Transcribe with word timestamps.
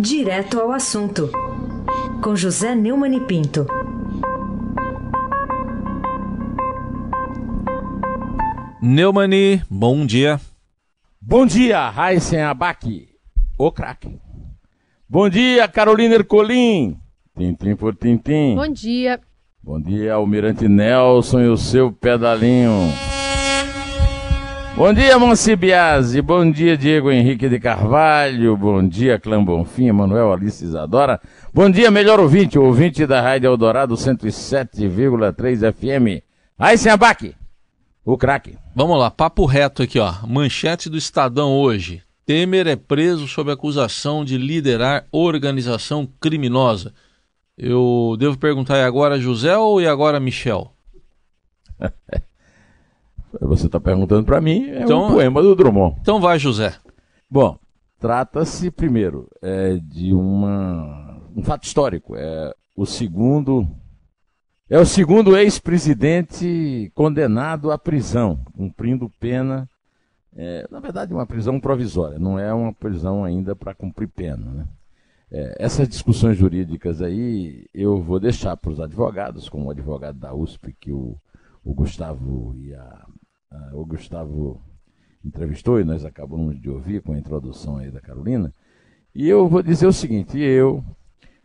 Direto 0.00 0.60
ao 0.60 0.70
assunto, 0.70 1.28
com 2.22 2.36
José 2.36 2.72
Neumann 2.72 3.16
e 3.16 3.20
Pinto. 3.20 3.66
Neumani, 8.80 9.60
bom 9.68 10.06
dia. 10.06 10.40
Bom 11.20 11.44
dia, 11.44 11.90
Raíssen 11.90 12.42
Abac, 12.42 13.08
o 13.58 13.72
craque. 13.72 14.20
Bom 15.08 15.28
dia, 15.28 15.66
Carolina 15.66 16.14
Ercolim. 16.14 16.96
Tintim 17.36 17.74
por 17.74 17.96
tintim. 17.96 18.54
Bom 18.54 18.68
dia. 18.68 19.18
Bom 19.60 19.80
dia, 19.80 20.14
Almirante 20.14 20.68
Nelson 20.68 21.40
e 21.40 21.48
o 21.48 21.56
seu 21.56 21.90
pedalinho. 21.90 22.92
Bom 24.78 24.92
dia, 24.92 25.18
Monsibiase. 25.18 26.22
Bom 26.22 26.48
dia, 26.48 26.76
Diego 26.76 27.10
Henrique 27.10 27.48
de 27.48 27.58
Carvalho. 27.58 28.56
Bom 28.56 28.86
dia, 28.86 29.18
Clã 29.18 29.42
Bonfim, 29.42 29.90
Manuel 29.90 30.32
Alice 30.32 30.64
Isadora. 30.64 31.20
Bom 31.52 31.68
dia, 31.68 31.90
melhor 31.90 32.20
ouvinte, 32.20 32.56
ouvinte 32.56 33.04
da 33.04 33.20
Rádio 33.20 33.48
Eldorado 33.48 33.96
107,3 33.96 35.72
FM. 35.72 36.22
Raíssen 36.56 36.92
Abac, 36.92 37.34
o 38.04 38.16
craque. 38.16 38.56
Vamos 38.72 38.96
lá, 39.00 39.10
papo 39.10 39.46
reto 39.46 39.82
aqui, 39.82 39.98
ó. 39.98 40.14
Manchete 40.24 40.88
do 40.88 40.96
Estadão 40.96 41.58
hoje. 41.58 42.00
Temer 42.24 42.68
é 42.68 42.76
preso 42.76 43.26
sob 43.26 43.50
acusação 43.50 44.24
de 44.24 44.38
liderar 44.38 45.06
organização 45.10 46.08
criminosa. 46.20 46.94
Eu 47.58 48.14
devo 48.16 48.38
perguntar 48.38 48.78
e 48.78 48.84
agora 48.84 49.18
José 49.18 49.58
ou 49.58 49.80
e 49.80 49.88
agora 49.88 50.20
Michel? 50.20 50.72
Você 53.40 53.66
está 53.66 53.78
perguntando 53.78 54.24
para 54.24 54.40
mim, 54.40 54.68
é 54.68 54.82
então, 54.82 55.06
um 55.06 55.12
poema 55.12 55.42
do 55.42 55.54
Drummond. 55.54 55.96
Então 56.00 56.20
vai, 56.20 56.38
José. 56.38 56.74
Bom, 57.30 57.58
trata-se 57.98 58.70
primeiro 58.70 59.28
é, 59.42 59.78
de 59.82 60.12
uma, 60.14 61.20
um 61.36 61.42
fato 61.42 61.64
histórico. 61.64 62.16
É 62.16 62.54
o 62.76 62.86
segundo 62.86 63.66
é 64.70 64.78
o 64.78 64.84
segundo 64.84 65.34
ex-presidente 65.34 66.92
condenado 66.94 67.72
à 67.72 67.78
prisão, 67.78 68.38
cumprindo 68.54 69.10
pena. 69.18 69.68
É, 70.36 70.68
na 70.70 70.78
verdade, 70.78 71.12
uma 71.12 71.26
prisão 71.26 71.58
provisória, 71.58 72.18
não 72.18 72.38
é 72.38 72.52
uma 72.52 72.72
prisão 72.72 73.24
ainda 73.24 73.56
para 73.56 73.74
cumprir 73.74 74.08
pena. 74.08 74.44
Né? 74.52 74.68
É, 75.30 75.56
essas 75.58 75.88
discussões 75.88 76.36
jurídicas 76.36 77.00
aí 77.00 77.66
eu 77.72 78.00
vou 78.02 78.20
deixar 78.20 78.56
para 78.58 78.70
os 78.70 78.78
advogados, 78.78 79.48
como 79.48 79.66
o 79.66 79.70
advogado 79.70 80.18
da 80.18 80.34
USP 80.34 80.76
que 80.78 80.92
o, 80.92 81.16
o 81.64 81.74
Gustavo 81.74 82.54
e 82.56 82.74
a, 82.74 82.82
a, 82.82 83.06
o 83.72 83.84
Gustavo 83.84 84.60
entrevistou 85.24 85.80
e 85.80 85.84
nós 85.84 86.04
acabamos 86.04 86.60
de 86.60 86.68
ouvir 86.68 87.02
com 87.02 87.12
a 87.12 87.18
introdução 87.18 87.76
aí 87.76 87.90
da 87.90 88.00
Carolina. 88.00 88.54
E 89.14 89.28
eu 89.28 89.48
vou 89.48 89.62
dizer 89.62 89.86
o 89.86 89.92
seguinte: 89.92 90.38
eu 90.38 90.84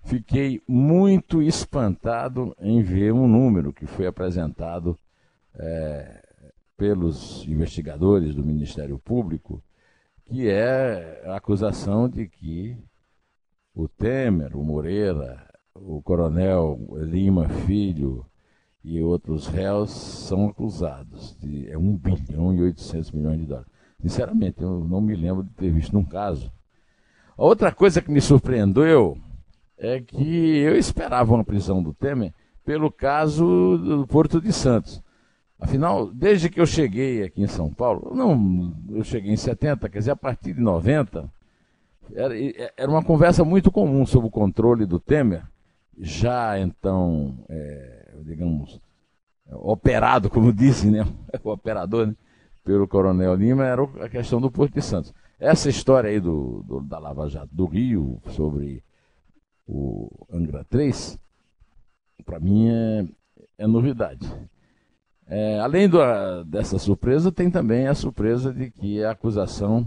fiquei 0.03 0.61
muito 0.67 1.41
espantado 1.41 2.55
em 2.59 2.81
ver 2.81 3.13
um 3.13 3.27
número 3.27 3.73
que 3.73 3.85
foi 3.85 4.07
apresentado 4.07 4.97
é, 5.55 6.21
pelos 6.77 7.47
investigadores 7.47 8.35
do 8.35 8.43
Ministério 8.43 8.99
Público, 8.99 9.63
que 10.25 10.47
é 10.49 11.23
a 11.25 11.35
acusação 11.35 12.09
de 12.09 12.27
que 12.27 12.77
o 13.73 13.87
Temer, 13.87 14.55
o 14.55 14.63
Moreira, 14.63 15.47
o 15.73 16.01
Coronel 16.01 16.79
Lima 16.97 17.49
Filho 17.49 18.25
e 18.83 19.01
outros 19.01 19.47
réus 19.47 19.91
são 19.91 20.47
acusados 20.47 21.37
de 21.39 21.69
é 21.69 21.77
1 21.77 21.97
bilhão 21.97 22.53
e 22.53 22.61
800 22.61 23.11
milhões 23.11 23.39
de 23.39 23.45
dólares. 23.45 23.71
Sinceramente, 24.01 24.61
eu 24.61 24.83
não 24.83 24.99
me 24.99 25.15
lembro 25.15 25.43
de 25.43 25.51
ter 25.51 25.71
visto 25.71 25.93
num 25.93 26.03
caso. 26.03 26.51
A 27.37 27.43
outra 27.43 27.71
coisa 27.71 28.01
que 28.01 28.11
me 28.11 28.19
surpreendeu 28.19 29.17
é 29.77 30.01
que 30.01 30.57
eu 30.57 30.75
esperava 30.75 31.33
uma 31.33 31.43
prisão 31.43 31.81
do 31.81 31.93
Temer 31.93 32.33
pelo 32.65 32.91
caso 32.91 33.77
do 33.77 34.07
Porto 34.07 34.41
de 34.41 34.51
Santos. 34.51 35.01
Afinal, 35.59 36.11
desde 36.11 36.49
que 36.49 36.59
eu 36.59 36.65
cheguei 36.65 37.23
aqui 37.23 37.41
em 37.41 37.47
São 37.47 37.73
Paulo, 37.73 38.13
não, 38.13 38.75
eu 38.89 39.03
cheguei 39.03 39.31
em 39.31 39.37
70, 39.37 39.87
quer 39.87 39.99
dizer, 39.99 40.11
a 40.11 40.15
partir 40.15 40.53
de 40.53 40.59
90, 40.59 41.31
era, 42.13 42.33
era 42.77 42.91
uma 42.91 43.03
conversa 43.03 43.45
muito 43.45 43.71
comum 43.71 44.05
sobre 44.05 44.27
o 44.27 44.31
controle 44.31 44.85
do 44.85 44.99
Temer, 44.99 45.43
já 45.97 46.59
então, 46.59 47.37
é, 47.47 48.02
digamos, 48.23 48.79
operado, 49.49 50.29
como 50.29 50.51
dizem, 50.53 50.91
né? 50.91 51.05
o 51.43 51.51
operador, 51.51 52.07
né? 52.07 52.15
pelo 52.63 52.87
Coronel 52.87 53.35
Lima, 53.35 53.65
era 53.65 53.83
a 54.03 54.09
questão 54.09 54.39
do 54.39 54.51
Porto 54.51 54.73
de 54.73 54.81
Santos. 54.81 55.13
Essa 55.39 55.69
história 55.69 56.09
aí 56.09 56.19
do, 56.19 56.63
do, 56.63 56.81
da 56.81 56.97
Lava 56.99 57.27
Jato 57.27 57.53
do 57.53 57.65
Rio, 57.65 58.21
sobre 58.29 58.83
o 59.67 60.09
Angra 60.31 60.63
3, 60.69 61.19
para 62.25 62.39
mim 62.39 62.69
é, 62.69 63.05
é 63.57 63.67
novidade. 63.67 64.31
É, 65.27 65.59
além 65.59 65.89
do, 65.89 65.99
dessa 66.45 66.77
surpresa, 66.77 67.31
tem 67.31 67.49
também 67.49 67.87
a 67.87 67.95
surpresa 67.95 68.53
de 68.53 68.71
que 68.71 69.03
a 69.03 69.11
acusação 69.11 69.85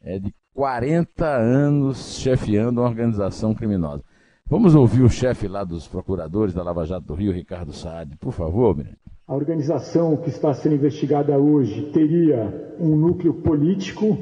é 0.00 0.18
de 0.18 0.34
40 0.54 1.26
anos 1.26 2.18
chefiando 2.18 2.80
uma 2.80 2.88
organização 2.88 3.54
criminosa. 3.54 4.02
Vamos 4.48 4.76
ouvir 4.76 5.02
o 5.02 5.10
chefe 5.10 5.48
lá 5.48 5.64
dos 5.64 5.88
procuradores 5.88 6.54
da 6.54 6.62
Lava 6.62 6.86
Jato 6.86 7.08
do 7.08 7.14
Rio, 7.14 7.32
Ricardo 7.32 7.72
Saad, 7.72 8.16
por 8.16 8.32
favor, 8.32 8.76
Miranda. 8.76 8.96
A 9.26 9.34
organização 9.34 10.16
que 10.16 10.28
está 10.28 10.54
sendo 10.54 10.76
investigada 10.76 11.36
hoje 11.36 11.90
teria 11.92 12.76
um 12.78 12.94
núcleo 12.94 13.34
político, 13.34 14.16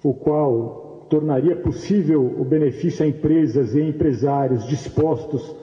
o 0.00 0.14
qual 0.14 1.08
tornaria 1.10 1.56
possível 1.56 2.24
o 2.38 2.44
benefício 2.44 3.04
a 3.04 3.08
empresas 3.08 3.74
e 3.74 3.82
empresários 3.82 4.64
dispostos 4.68 5.56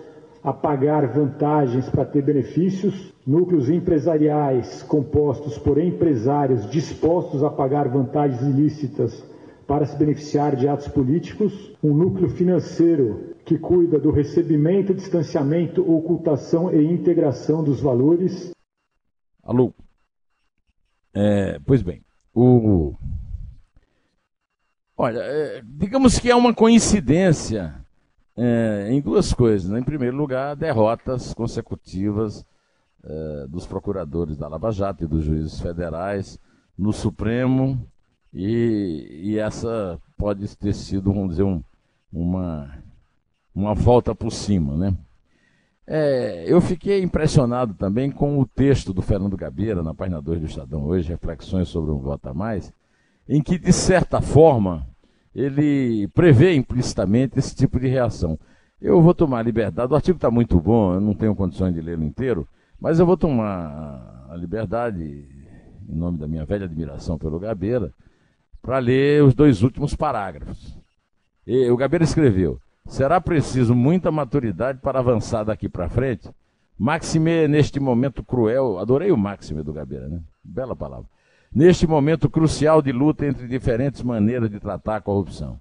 a 0.43 0.51
pagar 0.51 1.07
vantagens 1.07 1.87
para 1.87 2.03
ter 2.03 2.21
benefícios, 2.21 3.13
núcleos 3.25 3.69
empresariais 3.69 4.83
compostos 4.83 5.57
por 5.57 5.77
empresários 5.77 6.69
dispostos 6.69 7.45
a 7.45 7.49
pagar 7.49 7.87
vantagens 7.87 8.41
ilícitas 8.41 9.23
para 9.65 9.85
se 9.85 9.95
beneficiar 9.95 10.57
de 10.57 10.67
atos 10.67 10.89
políticos, 10.89 11.73
um 11.81 11.93
núcleo 11.93 12.27
financeiro 12.27 13.29
que 13.49 13.57
cuida 13.57 13.99
do 13.99 14.11
recebimento, 14.11 14.93
distanciamento, 14.93 15.81
ocultação 15.81 16.71
e 16.71 16.85
integração 16.85 17.63
dos 17.63 17.81
valores. 17.81 18.51
Alô. 19.41 19.73
É, 21.11 21.57
pois 21.65 21.81
bem, 21.81 22.03
o 22.31 22.93
Olha, 24.95 25.17
é, 25.21 25.63
digamos 25.65 26.19
que 26.19 26.29
é 26.29 26.35
uma 26.35 26.53
coincidência 26.53 27.73
é, 28.37 28.89
em 28.91 29.01
duas 29.01 29.33
coisas. 29.33 29.67
Né? 29.67 29.79
Em 29.79 29.83
primeiro 29.83 30.15
lugar, 30.15 30.55
derrotas 30.55 31.33
consecutivas 31.33 32.45
é, 33.03 33.47
dos 33.47 33.65
procuradores 33.65 34.37
da 34.37 34.47
Lava 34.47 34.71
Jato 34.71 35.03
e 35.03 35.07
dos 35.07 35.23
juízes 35.23 35.59
federais 35.59 36.37
no 36.77 36.93
Supremo, 36.93 37.83
e, 38.31 39.21
e 39.23 39.39
essa 39.39 39.99
pode 40.15 40.55
ter 40.55 40.75
sido, 40.75 41.11
vamos 41.11 41.31
dizer, 41.31 41.43
um, 41.43 41.63
uma, 42.13 42.71
uma 43.59 43.73
volta 43.73 44.15
por 44.15 44.31
cima. 44.31 44.75
Né? 44.75 44.95
É, 45.85 46.45
eu 46.47 46.61
fiquei 46.61 47.01
impressionado 47.01 47.73
também 47.73 48.09
com 48.09 48.39
o 48.39 48.45
texto 48.45 48.93
do 48.93 49.01
Fernando 49.01 49.35
Gabeira, 49.35 49.83
na 49.83 49.93
página 49.93 50.21
2 50.21 50.39
do 50.39 50.45
Estadão 50.45 50.85
hoje, 50.85 51.09
Reflexões 51.09 51.67
sobre 51.67 51.91
um 51.91 51.99
Voto 51.99 52.29
a 52.29 52.33
Mais, 52.33 52.71
em 53.27 53.41
que, 53.41 53.57
de 53.57 53.73
certa 53.73 54.21
forma, 54.21 54.87
ele 55.35 56.07
prevê 56.09 56.55
implicitamente 56.55 57.37
esse 57.37 57.55
tipo 57.55 57.79
de 57.79 57.87
reação. 57.87 58.39
Eu 58.81 59.01
vou 59.01 59.13
tomar 59.13 59.39
a 59.39 59.43
liberdade, 59.43 59.91
o 59.91 59.95
artigo 59.95 60.15
está 60.15 60.31
muito 60.31 60.59
bom, 60.59 60.93
eu 60.93 61.01
não 61.01 61.13
tenho 61.13 61.35
condições 61.35 61.73
de 61.73 61.81
lê-lo 61.81 62.03
inteiro, 62.03 62.47
mas 62.79 62.99
eu 62.99 63.05
vou 63.05 63.17
tomar 63.17 64.27
a 64.29 64.35
liberdade, 64.35 65.03
em 65.87 65.95
nome 65.95 66.17
da 66.17 66.27
minha 66.27 66.45
velha 66.45 66.65
admiração 66.65 67.17
pelo 67.17 67.39
Gabeira, 67.39 67.93
para 68.61 68.79
ler 68.79 69.23
os 69.23 69.33
dois 69.33 69.63
últimos 69.63 69.95
parágrafos. 69.95 70.77
E, 71.45 71.69
o 71.69 71.75
Gabeira 71.75 72.05
escreveu: 72.05 72.59
será 72.87 73.19
preciso 73.21 73.75
muita 73.75 74.11
maturidade 74.11 74.79
para 74.79 74.99
avançar 74.99 75.43
daqui 75.43 75.67
para 75.69 75.89
frente? 75.89 76.29
Maxime, 76.77 77.47
neste 77.47 77.79
momento 77.79 78.23
cruel, 78.23 78.79
adorei 78.79 79.11
o 79.11 79.17
Maxime 79.17 79.63
do 79.63 79.73
Gabeira, 79.73 80.07
né? 80.07 80.21
Bela 80.43 80.75
palavra 80.75 81.07
neste 81.53 81.87
momento 81.87 82.29
crucial 82.29 82.81
de 82.81 82.91
luta 82.91 83.25
entre 83.25 83.47
diferentes 83.47 84.01
maneiras 84.01 84.49
de 84.49 84.59
tratar 84.59 84.97
a 84.97 85.01
corrupção. 85.01 85.59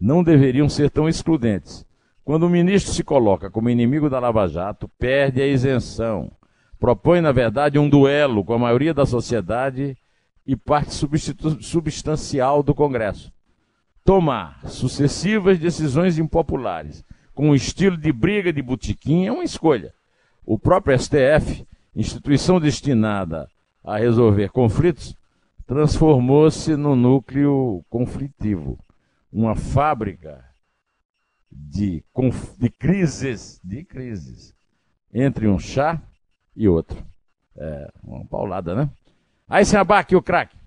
Não 0.00 0.22
deveriam 0.22 0.68
ser 0.68 0.90
tão 0.90 1.08
excludentes. 1.08 1.86
Quando 2.24 2.44
o 2.44 2.50
ministro 2.50 2.92
se 2.92 3.04
coloca 3.04 3.50
como 3.50 3.70
inimigo 3.70 4.08
da 4.08 4.18
Lava 4.18 4.46
Jato, 4.48 4.88
perde 4.98 5.40
a 5.40 5.46
isenção. 5.46 6.30
Propõe, 6.78 7.20
na 7.20 7.32
verdade, 7.32 7.78
um 7.78 7.88
duelo 7.88 8.44
com 8.44 8.54
a 8.54 8.58
maioria 8.58 8.92
da 8.92 9.06
sociedade 9.06 9.96
e 10.46 10.56
parte 10.56 10.92
substancial 11.60 12.62
do 12.62 12.74
Congresso. 12.74 13.32
Tomar 14.04 14.60
sucessivas 14.68 15.58
decisões 15.58 16.18
impopulares 16.18 17.02
com 17.34 17.48
um 17.48 17.54
estilo 17.54 17.96
de 17.96 18.12
briga 18.12 18.52
de 18.52 18.60
botequim 18.60 19.24
é 19.26 19.32
uma 19.32 19.44
escolha. 19.44 19.94
O 20.44 20.58
próprio 20.58 20.96
STF, 20.98 21.66
instituição 21.96 22.60
destinada 22.60 23.48
a 23.82 23.96
resolver 23.96 24.50
conflitos, 24.50 25.16
transformou-se 25.66 26.76
no 26.76 26.94
núcleo 26.94 27.82
conflitivo, 27.88 28.78
uma 29.32 29.56
fábrica 29.56 30.44
de, 31.50 32.04
de 32.58 32.68
crises, 32.68 33.58
de 33.64 33.84
crises, 33.84 34.54
entre 35.14 35.48
um 35.48 35.58
chá 35.58 36.02
e 36.54 36.68
outro. 36.68 37.02
É, 37.56 37.90
uma 38.02 38.26
paulada, 38.26 38.74
né? 38.74 38.90
Aí 39.48 39.64
se 39.64 39.78
abaque 39.78 40.14
o 40.14 40.22
craque. 40.22 40.58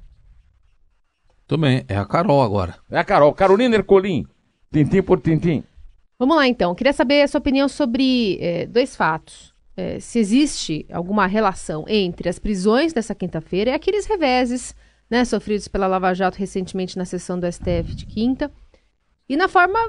Tudo 1.47 1.61
bem, 1.61 1.85
é 1.87 1.95
a 1.95 2.05
Carol 2.05 2.43
agora. 2.43 2.75
É 2.91 2.99
a 2.99 3.05
Carol, 3.05 3.33
Carolina 3.33 3.75
Ercolim, 3.75 4.27
tintim 4.71 5.01
por 5.01 5.21
tintim. 5.21 5.63
Vamos 6.19 6.35
lá 6.35 6.45
então, 6.45 6.75
queria 6.75 6.91
saber 6.91 7.21
a 7.21 7.27
sua 7.27 7.39
opinião 7.39 7.69
sobre 7.69 8.37
é, 8.41 8.65
dois 8.65 8.95
fatos. 8.95 9.53
É, 9.77 9.99
se 9.99 10.19
existe 10.19 10.85
alguma 10.91 11.25
relação 11.25 11.85
entre 11.87 12.27
as 12.27 12.37
prisões 12.37 12.91
dessa 12.91 13.15
quinta-feira 13.15 13.69
e 13.69 13.73
aqueles 13.73 14.05
reveses 14.05 14.75
né, 15.09 15.23
sofridos 15.23 15.67
pela 15.67 15.87
Lava 15.87 16.13
Jato 16.13 16.37
recentemente 16.37 16.97
na 16.97 17.05
sessão 17.05 17.39
do 17.39 17.49
STF 17.49 17.95
de 17.95 18.05
quinta, 18.05 18.51
e 19.29 19.37
na 19.37 19.47
forma 19.47 19.79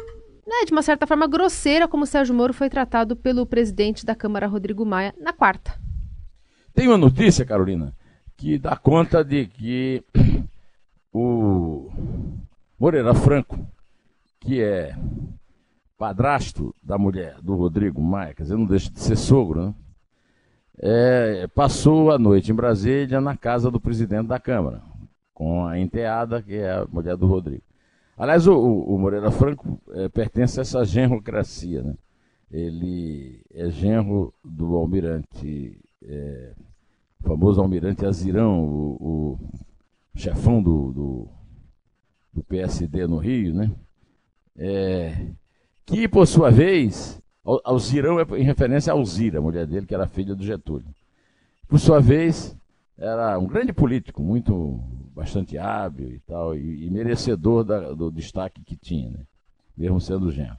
né, 0.47 0.65
de 0.65 0.73
uma 0.73 0.83
certa 0.83 1.07
forma 1.07 1.27
grosseira 1.27 1.89
como 1.89 2.07
Sérgio 2.07 2.35
Moro 2.35 2.55
foi 2.55 2.71
tratado 2.71 3.17
pelo 3.17 3.45
presidente 3.45 4.07
da 4.07 4.15
Câmara, 4.15 4.47
Rodrigo 4.47 4.85
Maia, 4.85 5.13
na 5.19 5.33
quarta. 5.33 5.75
Tem 6.73 6.87
uma 6.87 6.99
notícia, 6.99 7.45
Carolina, 7.45 7.93
que 8.37 8.59
dá 8.59 8.77
conta 8.77 9.25
de 9.25 9.47
que 9.47 10.05
o 11.19 11.91
Moreira 12.79 13.12
Franco, 13.15 13.59
que 14.41 14.62
é 14.62 14.94
padrasto 15.97 16.75
da 16.82 16.97
mulher 16.97 17.37
do 17.43 17.56
Rodrigo 17.56 18.00
Maia, 18.00 18.35
quer 18.35 18.44
dizer, 18.44 18.56
não 18.56 18.67
deixa 18.67 18.91
de 18.91 19.00
ser 19.00 19.17
sogro, 19.17 19.67
né? 19.67 19.75
É, 20.81 21.49
passou 21.49 22.12
a 22.12 22.19
noite 22.19 22.53
em 22.53 22.55
Brasília 22.55 23.20
na 23.20 23.37
casa 23.37 23.69
do 23.69 23.81
presidente 23.81 24.29
da 24.29 24.38
Câmara, 24.38 24.81
com 25.35 25.67
a 25.67 25.76
enteada, 25.76 26.41
que 26.41 26.55
é 26.55 26.70
a 26.70 26.87
mulher 26.87 27.17
do 27.17 27.26
Rodrigo. 27.26 27.64
Aliás, 28.17 28.47
o, 28.47 28.56
o 28.56 28.97
Moreira 28.97 29.31
Franco 29.32 29.81
é, 29.91 30.09
pertence 30.09 30.61
a 30.61 30.62
essa 30.62 30.85
genrocracia, 30.85 31.82
né? 31.82 31.94
Ele 32.50 33.43
é 33.53 33.69
genro 33.69 34.32
do 34.44 34.76
almirante, 34.76 35.81
é, 36.03 36.53
famoso 37.23 37.61
almirante 37.61 38.06
Azirão, 38.06 38.64
o, 38.64 38.97
o 39.00 39.38
chefão 40.19 40.62
do, 40.62 40.93
do, 40.93 41.29
do, 42.35 42.44
PSD 42.44 43.06
no 43.06 43.19
Rio, 43.19 43.55
né? 43.55 43.70
É, 44.56 45.26
que, 45.87 46.09
por 46.09 46.26
sua 46.26 46.50
vez, 46.50 47.23
Alzirão 47.65 48.19
é 48.19 48.25
em 48.38 48.43
referência 48.43 48.93
a 48.93 48.97
Alzira, 48.97 49.38
a 49.38 49.43
mulher 49.43 49.67
dele, 49.67 49.87
que 49.87 49.94
era 49.94 50.09
filha 50.09 50.35
do 50.35 50.44
Getúlio. 50.44 50.88
Por 51.69 51.79
sua 51.79 52.00
vez, 52.00 52.56
era 52.99 53.38
um 53.38 53.47
grande 53.47 53.73
político, 53.73 54.23
muito 54.23 54.81
bastante 55.15 55.56
hábil 55.56 56.09
e 56.09 56.19
tal, 56.21 56.56
e, 56.56 56.87
e 56.87 56.91
merecedor 56.91 57.64
da, 57.64 57.93
do 57.93 58.11
destaque 58.11 58.62
que 58.62 58.76
tinha, 58.76 59.11
né? 59.11 59.21
mesmo 59.76 60.00
sendo 60.00 60.32
genro. 60.32 60.56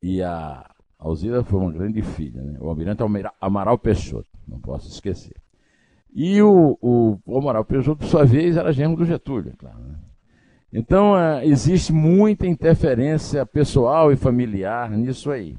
E 0.00 0.22
a 0.22 0.68
Alzira 0.98 1.42
foi 1.42 1.58
uma 1.58 1.72
grande 1.72 2.00
filha, 2.02 2.40
né? 2.40 2.58
o 2.60 2.68
almirante 2.68 3.02
Amaral 3.40 3.78
Peixoto, 3.78 4.28
não 4.46 4.60
posso 4.60 4.88
esquecer. 4.88 5.41
E 6.14 6.42
o, 6.42 6.78
o, 6.80 7.18
o 7.24 7.38
Amaral 7.38 7.64
Peixoto, 7.64 8.00
por 8.00 8.06
sua 8.06 8.24
vez, 8.24 8.56
era 8.56 8.72
genro 8.72 8.96
do 8.96 9.04
Getúlio, 9.04 9.52
é 9.52 9.56
claro. 9.56 9.78
Né? 9.78 9.94
Então, 10.72 11.18
é, 11.18 11.46
existe 11.46 11.92
muita 11.92 12.46
interferência 12.46 13.44
pessoal 13.46 14.12
e 14.12 14.16
familiar 14.16 14.90
nisso 14.90 15.30
aí. 15.30 15.56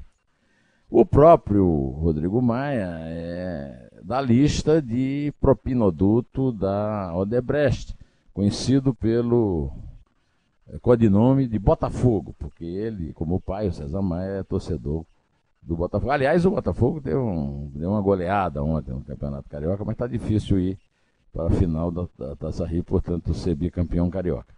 O 0.88 1.04
próprio 1.04 1.66
Rodrigo 1.66 2.40
Maia 2.40 2.98
é 3.02 3.84
da 4.04 4.20
lista 4.20 4.82
de 4.82 5.32
propinoduto 5.40 6.52
da 6.52 7.12
Odebrecht, 7.16 7.96
conhecido 8.34 8.94
pelo 8.94 9.72
eh, 10.68 10.78
codinome 10.80 11.48
de 11.48 11.58
Botafogo, 11.58 12.34
porque 12.38 12.64
ele, 12.64 13.14
como 13.14 13.36
o 13.36 13.40
pai, 13.40 13.66
o 13.66 13.72
César 13.72 14.02
Maia, 14.02 14.40
é 14.40 14.42
torcedor 14.42 15.06
do 15.64 15.76
Botafogo. 15.76 16.12
Aliás, 16.12 16.44
o 16.44 16.50
Botafogo 16.50 17.00
deu, 17.00 17.24
um, 17.24 17.70
deu 17.74 17.90
uma 17.90 18.00
goleada 18.00 18.62
ontem 18.62 18.92
no 18.92 19.00
Campeonato 19.00 19.48
Carioca, 19.48 19.84
mas 19.84 19.94
está 19.94 20.06
difícil 20.06 20.58
ir 20.58 20.78
para 21.32 21.46
a 21.46 21.50
final 21.50 21.90
da, 21.90 22.06
da 22.18 22.36
Taça 22.36 22.66
Rio, 22.66 22.84
portanto, 22.84 23.34
ser 23.34 23.54
bicampeão 23.54 24.08
carioca. 24.08 24.54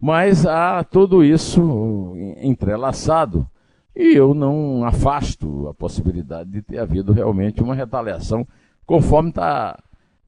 Mas 0.00 0.46
há 0.46 0.82
tudo 0.84 1.22
isso 1.24 2.14
entrelaçado 2.40 3.46
e 3.94 4.14
eu 4.14 4.34
não 4.34 4.84
afasto 4.84 5.68
a 5.68 5.74
possibilidade 5.74 6.50
de 6.50 6.62
ter 6.62 6.78
havido 6.78 7.12
realmente 7.12 7.62
uma 7.62 7.74
retaliação 7.74 8.46
conforme 8.84 9.30
está 9.30 9.78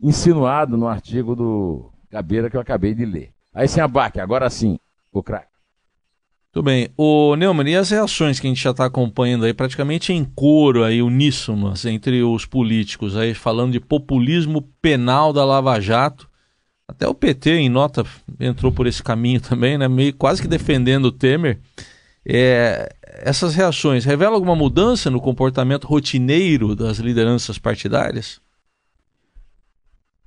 insinuado 0.01 0.77
no 0.77 0.89
artigo 0.89 1.37
do 1.37 1.91
Gabeira 2.11 2.49
que 2.49 2.57
eu 2.57 2.61
acabei 2.61 2.95
de 2.95 3.05
ler. 3.05 3.31
Aí 3.53 3.69
sem 3.69 3.83
abaque, 3.83 4.21
agora 4.21 4.49
sim, 4.49 4.79
o 5.13 5.23
craque. 5.23 5.58
Tudo 6.59 6.65
bem. 6.65 6.89
O 6.97 7.37
Neumann, 7.37 7.69
e 7.69 7.77
as 7.77 7.91
reações 7.91 8.41
que 8.41 8.49
a 8.49 8.51
gente 8.51 8.61
já 8.61 8.73
está 8.73 8.85
acompanhando 8.85 9.45
aí, 9.45 9.55
praticamente 9.55 10.13
em 10.13 10.25
coro 10.25 10.83
aí, 10.83 11.01
uníssonas 11.01 11.85
entre 11.85 12.21
os 12.25 12.45
políticos 12.45 13.17
aí, 13.17 13.33
falando 13.33 13.71
de 13.71 13.79
populismo 13.79 14.63
penal 14.83 15.33
da 15.33 15.45
Lava 15.45 15.79
Jato. 15.79 16.29
Até 16.89 17.07
o 17.07 17.15
PT, 17.15 17.53
em 17.53 17.69
nota, 17.69 18.05
entrou 18.41 18.73
por 18.73 18.89
esse 18.89 19.01
caminho 19.01 19.41
também, 19.41 19.79
né? 19.79 19.87
Meio 19.87 20.13
quase 20.15 20.43
que 20.43 20.49
defendendo 20.49 21.05
o 21.05 21.13
Temer. 21.13 21.61
É, 22.27 22.93
essas 23.05 23.55
reações 23.55 24.05
revelam 24.05 24.35
alguma 24.35 24.57
mudança 24.57 25.09
no 25.09 25.21
comportamento 25.21 25.87
rotineiro 25.87 26.75
das 26.75 26.99
lideranças 26.99 27.57
partidárias? 27.57 28.41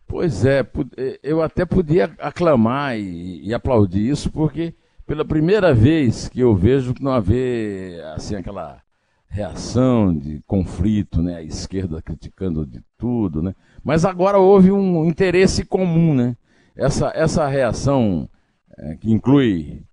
Pois 0.07 0.45
é, 0.45 0.65
é, 0.95 1.19
eu 1.21 1.41
até 1.41 1.65
podia 1.65 2.15
aclamar 2.19 2.97
e, 2.97 3.49
e, 3.49 3.53
aplaudir 3.53 4.09
isso, 4.09 4.31
porque 4.31 4.73
pela 5.11 5.25
primeira 5.25 5.73
vez 5.73 6.29
que 6.29 6.39
eu 6.39 6.55
vejo 6.55 6.93
que 6.93 7.03
não 7.03 7.11
haver 7.11 8.01
assim 8.15 8.33
aquela 8.33 8.81
reação 9.27 10.17
de 10.17 10.41
conflito, 10.47 11.21
né, 11.21 11.35
a 11.35 11.43
esquerda 11.43 12.01
criticando 12.01 12.65
de 12.65 12.81
tudo, 12.97 13.41
né? 13.41 13.53
Mas 13.83 14.05
agora 14.05 14.39
houve 14.39 14.71
um 14.71 15.03
interesse 15.03 15.65
comum, 15.65 16.15
né? 16.15 16.37
Essa 16.73 17.11
essa 17.13 17.45
reação 17.45 18.29
é, 18.77 18.95
que 18.95 19.11
inclui 19.11 19.83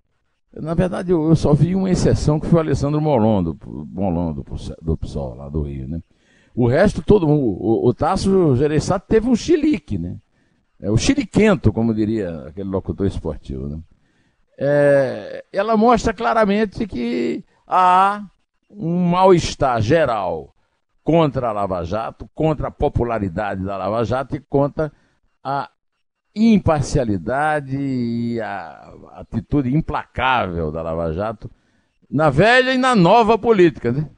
na 0.53 0.73
verdade, 0.73 1.11
eu, 1.11 1.35
só 1.35 1.53
vi 1.53 1.75
uma 1.75 1.91
exceção 1.91 2.38
que 2.38 2.47
foi 2.47 2.59
o 2.59 2.62
Alessandro 2.62 3.00
Molon, 3.00 3.43
do, 3.43 3.59
Molon 3.93 4.32
do, 4.32 4.44
do 4.81 4.97
PSOL, 4.97 5.35
lá 5.35 5.49
do 5.49 5.62
Rio, 5.62 5.88
né? 5.88 6.00
O 6.55 6.69
resto, 6.69 7.03
todo 7.03 7.26
mundo. 7.26 7.43
O, 7.61 7.88
o 7.88 7.93
Tasso 7.93 8.55
teve 9.09 9.29
um 9.29 9.35
chilique, 9.35 9.99
né? 9.99 10.17
É, 10.81 10.88
o 10.93 10.97
chiliquento, 10.97 11.73
como 11.73 11.93
diria 11.93 12.44
aquele 12.47 12.69
locutor 12.69 13.06
esportivo, 13.06 13.69
né? 13.69 13.81
É, 14.60 15.44
ela 15.52 15.76
mostra 15.76 16.12
claramente 16.12 16.84
que 16.84 17.44
há 17.65 18.24
um 18.69 19.06
mal-estar 19.06 19.81
geral 19.81 20.53
contra 21.05 21.48
a 21.48 21.53
Lava 21.53 21.84
Jato, 21.84 22.29
contra 22.34 22.67
a 22.67 22.70
popularidade 22.72 23.65
da 23.65 23.77
Lava 23.77 24.05
Jato 24.05 24.34
e 24.34 24.41
contra 24.41 24.93
a 25.44 25.70
imparcialidade 26.34 27.79
e 27.79 28.41
a 28.41 28.93
atitude 29.15 29.74
implacável 29.74 30.72
da 30.72 30.82
Lava 30.82 31.12
Jato 31.12 31.50
na 32.10 32.29
velha 32.29 32.74
e 32.74 32.79
na 32.79 32.96
nova 32.96 33.38
política, 33.38 33.93
né? 33.93 34.10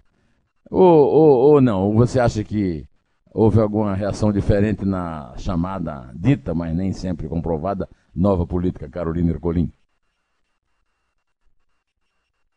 Ou, 0.71 0.83
ou, 0.83 1.39
ou 1.53 1.61
não? 1.61 1.95
Você 1.95 2.19
acha 2.19 2.43
que 2.43 2.87
houve 3.33 3.61
alguma 3.61 3.95
reação 3.95 4.33
diferente 4.33 4.85
na 4.85 5.35
chamada, 5.37 6.11
dita, 6.15 6.55
mas 6.55 6.75
nem 6.75 6.93
sempre 6.93 7.29
comprovada, 7.29 7.89
nova 8.15 8.47
política 8.47 8.89
Carolina 8.89 9.31
Ercolim? 9.31 9.71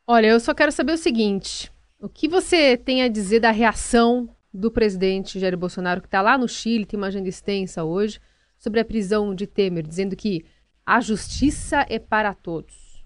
Olha, 0.06 0.28
eu 0.28 0.40
só 0.40 0.54
quero 0.54 0.72
saber 0.72 0.92
o 0.92 0.98
seguinte: 0.98 1.72
o 2.00 2.10
que 2.10 2.28
você 2.28 2.76
tem 2.76 3.02
a 3.02 3.08
dizer 3.08 3.40
da 3.40 3.52
reação 3.52 4.30
do 4.54 4.70
presidente 4.70 5.40
Jair 5.40 5.58
Bolsonaro, 5.58 6.02
que 6.02 6.08
está 6.08 6.22
lá 6.22 6.38
no 6.38 6.48
Chile, 6.48 6.86
tem 6.86 6.98
uma 6.98 7.08
agenda 7.08 7.30
extensa 7.30 7.84
hoje, 7.84 8.20
sobre 8.60 8.82
a 8.82 8.86
prisão 8.86 9.34
de 9.34 9.48
Temer, 9.48 9.88
dizendo 9.88 10.16
que 10.16 10.46
a 10.86 11.00
justiça 11.00 11.86
é 11.90 11.98
para 11.98 12.34
todos? 12.34 13.04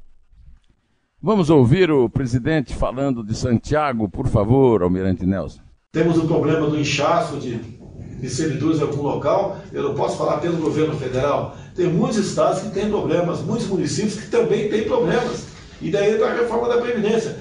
Vamos 1.21 1.49
ouvir 1.49 1.91
o 1.91 2.09
presidente 2.09 2.75
falando 2.75 3.23
de 3.23 3.35
Santiago, 3.35 4.09
por 4.09 4.27
favor, 4.27 4.81
Almirante 4.81 5.25
Nelson. 5.25 5.61
Temos 5.91 6.17
o 6.17 6.27
problema 6.27 6.67
do 6.67 6.79
inchaço 6.79 7.37
de, 7.37 7.57
de 7.57 8.29
servidores 8.29 8.79
em 8.79 8.83
algum 8.83 9.03
local. 9.03 9.57
Eu 9.71 9.83
não 9.83 9.95
posso 9.95 10.17
falar 10.17 10.37
pelo 10.39 10.57
governo 10.57 10.95
federal. 10.95 11.55
Tem 11.75 11.87
muitos 11.87 12.17
estados 12.17 12.61
que 12.61 12.69
têm 12.69 12.89
problemas, 12.89 13.41
muitos 13.41 13.67
municípios 13.67 14.15
que 14.15 14.29
também 14.29 14.69
têm 14.69 14.83
problemas. 14.83 15.56
E 15.81 15.91
daí 15.91 16.13
está 16.13 16.27
a 16.27 16.33
reforma 16.33 16.67
da 16.67 16.81
Previdência. 16.81 17.35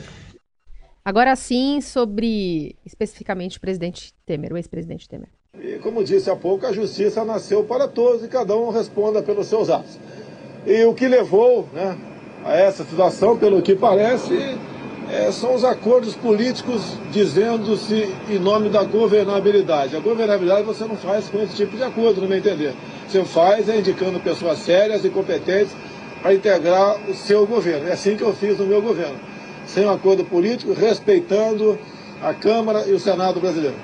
Agora 1.05 1.37
sim, 1.37 1.81
sobre 1.81 2.77
especificamente 2.85 3.59
o 3.59 3.61
presidente 3.61 4.13
Temer, 4.27 4.53
o 4.53 4.57
ex-presidente 4.57 5.09
Temer. 5.09 5.29
E 5.59 5.79
como 5.79 6.05
disse 6.05 6.29
há 6.29 6.37
pouco, 6.37 6.67
a 6.67 6.73
justiça 6.73 7.25
nasceu 7.25 7.65
para 7.65 7.89
todos 7.89 8.25
e 8.25 8.29
cada 8.29 8.57
um 8.57 8.71
responda 8.71 9.23
pelos 9.23 9.47
seus 9.47 9.71
atos. 9.71 9.99
E 10.67 10.85
o 10.85 10.93
que 10.93 11.07
levou 11.07 11.69
né, 11.73 11.97
a 12.45 12.55
essa 12.57 12.85
situação, 12.85 13.39
pelo 13.39 13.63
que 13.63 13.75
parece, 13.75 14.35
é, 15.09 15.31
são 15.31 15.55
os 15.55 15.65
acordos 15.65 16.17
políticos 16.17 16.83
dizendo-se 17.13 18.13
em 18.29 18.39
nome 18.39 18.69
da 18.69 18.83
governabilidade. 18.83 19.97
A 19.97 20.01
governabilidade 20.01 20.65
você 20.65 20.85
não 20.85 20.97
faz 20.97 21.29
com 21.29 21.41
esse 21.41 21.55
tipo 21.55 21.77
de 21.77 21.85
acordo, 21.85 22.21
no 22.21 22.29
meu 22.29 22.39
entender. 22.39 22.75
Você 23.09 23.25
faz 23.25 23.69
é 23.69 23.79
indicando 23.79 24.19
pessoas 24.19 24.59
sérias 24.59 25.05
e 25.05 25.09
competentes 25.09 25.73
para 26.27 26.35
integrar 26.35 27.09
o 27.09 27.15
seu 27.15 27.47
governo. 27.47 27.87
É 27.87 27.93
assim 27.93 28.17
que 28.17 28.25
eu 28.25 28.35
fiz 28.35 28.59
no 28.59 28.67
meu 28.67 28.83
governo. 28.83 29.17
sem 29.65 29.87
um 29.87 29.91
acordo 29.91 30.25
político, 30.25 30.73
respeitando 30.73 31.79
a 32.21 32.35
Câmara 32.35 32.87
e 32.89 32.93
o 32.93 32.99
Senado 32.99 33.41
brasileiro. 33.41 33.77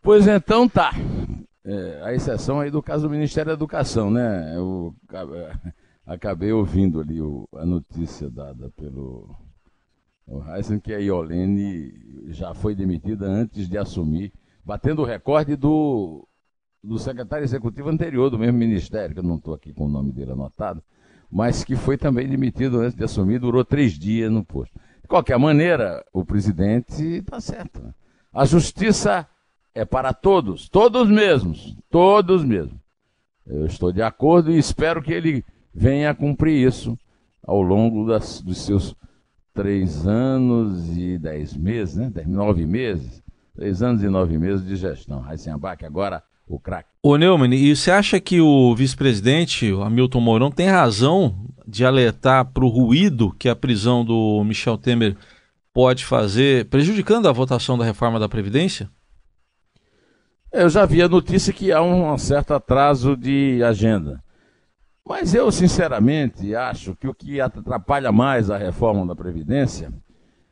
Pois 0.00 0.26
então 0.26 0.66
tá. 0.66 0.92
É, 1.64 2.00
a 2.04 2.14
exceção 2.14 2.60
aí 2.60 2.70
do 2.70 2.82
caso 2.82 3.02
do 3.02 3.10
Ministério 3.10 3.48
da 3.48 3.54
Educação, 3.54 4.10
né? 4.10 4.54
Eu 4.56 4.94
acabei 6.06 6.52
ouvindo 6.52 7.00
ali 7.00 7.20
o, 7.20 7.46
a 7.54 7.66
notícia 7.66 8.30
dada 8.30 8.70
pelo 8.76 9.34
o 10.26 10.42
Heisen 10.42 10.78
que 10.78 10.92
a 10.94 10.98
Iolene 10.98 11.92
já 12.28 12.54
foi 12.54 12.74
demitida 12.74 13.26
antes 13.26 13.66
de 13.68 13.78
assumir, 13.78 14.32
batendo 14.62 15.00
o 15.00 15.06
recorde 15.06 15.56
do, 15.56 16.27
do 16.82 16.98
secretário 16.98 17.44
executivo 17.44 17.88
anterior 17.88 18.30
do 18.30 18.38
mesmo 18.38 18.58
ministério, 18.58 19.14
que 19.14 19.20
eu 19.20 19.24
não 19.24 19.36
estou 19.36 19.54
aqui 19.54 19.72
com 19.72 19.86
o 19.86 19.88
nome 19.88 20.12
dele 20.12 20.32
anotado, 20.32 20.82
mas 21.30 21.64
que 21.64 21.76
foi 21.76 21.98
também 21.98 22.28
demitido 22.28 22.80
antes 22.80 22.96
de 22.96 23.04
assumir, 23.04 23.38
durou 23.38 23.64
três 23.64 23.98
dias 23.98 24.30
no 24.30 24.44
posto. 24.44 24.78
De 25.02 25.08
qualquer 25.08 25.38
maneira, 25.38 26.04
o 26.12 26.24
presidente 26.24 27.02
está 27.02 27.40
certo. 27.40 27.82
Né? 27.82 27.92
A 28.32 28.44
justiça 28.44 29.26
é 29.74 29.84
para 29.84 30.12
todos, 30.12 30.68
todos 30.68 31.08
mesmos, 31.08 31.76
todos 31.90 32.44
mesmos. 32.44 32.78
Eu 33.46 33.66
estou 33.66 33.92
de 33.92 34.02
acordo 34.02 34.50
e 34.50 34.58
espero 34.58 35.02
que 35.02 35.12
ele 35.12 35.44
venha 35.74 36.10
a 36.10 36.14
cumprir 36.14 36.66
isso 36.66 36.98
ao 37.42 37.62
longo 37.62 38.06
das, 38.06 38.42
dos 38.42 38.58
seus 38.58 38.94
três 39.54 40.06
anos 40.06 40.96
e 40.96 41.18
dez 41.18 41.56
meses, 41.56 41.96
né? 41.96 42.12
Nove 42.26 42.66
meses. 42.66 43.22
Três 43.54 43.82
anos 43.82 44.02
e 44.02 44.08
nove 44.08 44.38
meses 44.38 44.64
de 44.64 44.76
gestão. 44.76 45.28
Heisenbach 45.28 45.84
agora 45.84 46.22
o 46.48 46.60
craque. 46.60 46.88
Ô 47.02 47.16
Neumann, 47.16 47.54
e 47.54 47.74
você 47.74 47.90
acha 47.90 48.20
que 48.20 48.40
o 48.40 48.74
vice-presidente, 48.74 49.70
Hamilton 49.72 50.20
Mourão, 50.20 50.50
tem 50.50 50.68
razão 50.68 51.46
de 51.66 51.84
alertar 51.84 52.46
para 52.46 52.64
o 52.64 52.68
ruído 52.68 53.32
que 53.38 53.48
a 53.48 53.56
prisão 53.56 54.04
do 54.04 54.42
Michel 54.44 54.78
Temer 54.78 55.16
pode 55.72 56.04
fazer, 56.04 56.66
prejudicando 56.66 57.28
a 57.28 57.32
votação 57.32 57.78
da 57.78 57.84
reforma 57.84 58.18
da 58.18 58.28
Previdência? 58.28 58.90
Eu 60.50 60.68
já 60.68 60.86
vi 60.86 61.02
a 61.02 61.08
notícia 61.08 61.52
que 61.52 61.70
há 61.70 61.82
um 61.82 62.16
certo 62.16 62.54
atraso 62.54 63.16
de 63.16 63.62
agenda. 63.62 64.22
Mas 65.06 65.34
eu, 65.34 65.50
sinceramente, 65.52 66.54
acho 66.54 66.96
que 66.96 67.06
o 67.06 67.14
que 67.14 67.40
atrapalha 67.40 68.10
mais 68.10 68.50
a 68.50 68.58
reforma 68.58 69.06
da 69.06 69.14
Previdência 69.14 69.92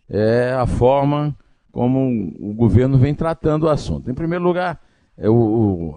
é 0.09 0.53
a 0.53 0.67
forma 0.67 1.37
como 1.73 2.33
o 2.39 2.55
governo 2.55 2.97
vem 2.97 3.15
tratando 3.15 3.65
o 3.65 3.69
assunto. 3.69 4.11
Em 4.11 4.15
primeiro 4.15 4.45
lugar, 4.45 4.81
é 5.19 5.27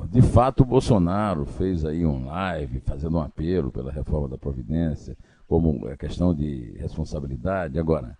de 0.09 0.21
fato, 0.21 0.63
o 0.63 0.65
Bolsonaro 0.65 1.45
fez 1.45 1.83
aí 1.83 2.05
um 2.05 2.25
live 2.25 2.79
fazendo 2.81 3.17
um 3.17 3.21
apelo 3.21 3.71
pela 3.71 3.91
reforma 3.91 4.29
da 4.29 4.38
Previdência, 4.38 5.17
como 5.47 5.88
a 5.88 5.97
questão 5.97 6.33
de 6.33 6.75
responsabilidade. 6.77 7.77
Agora, 7.77 8.17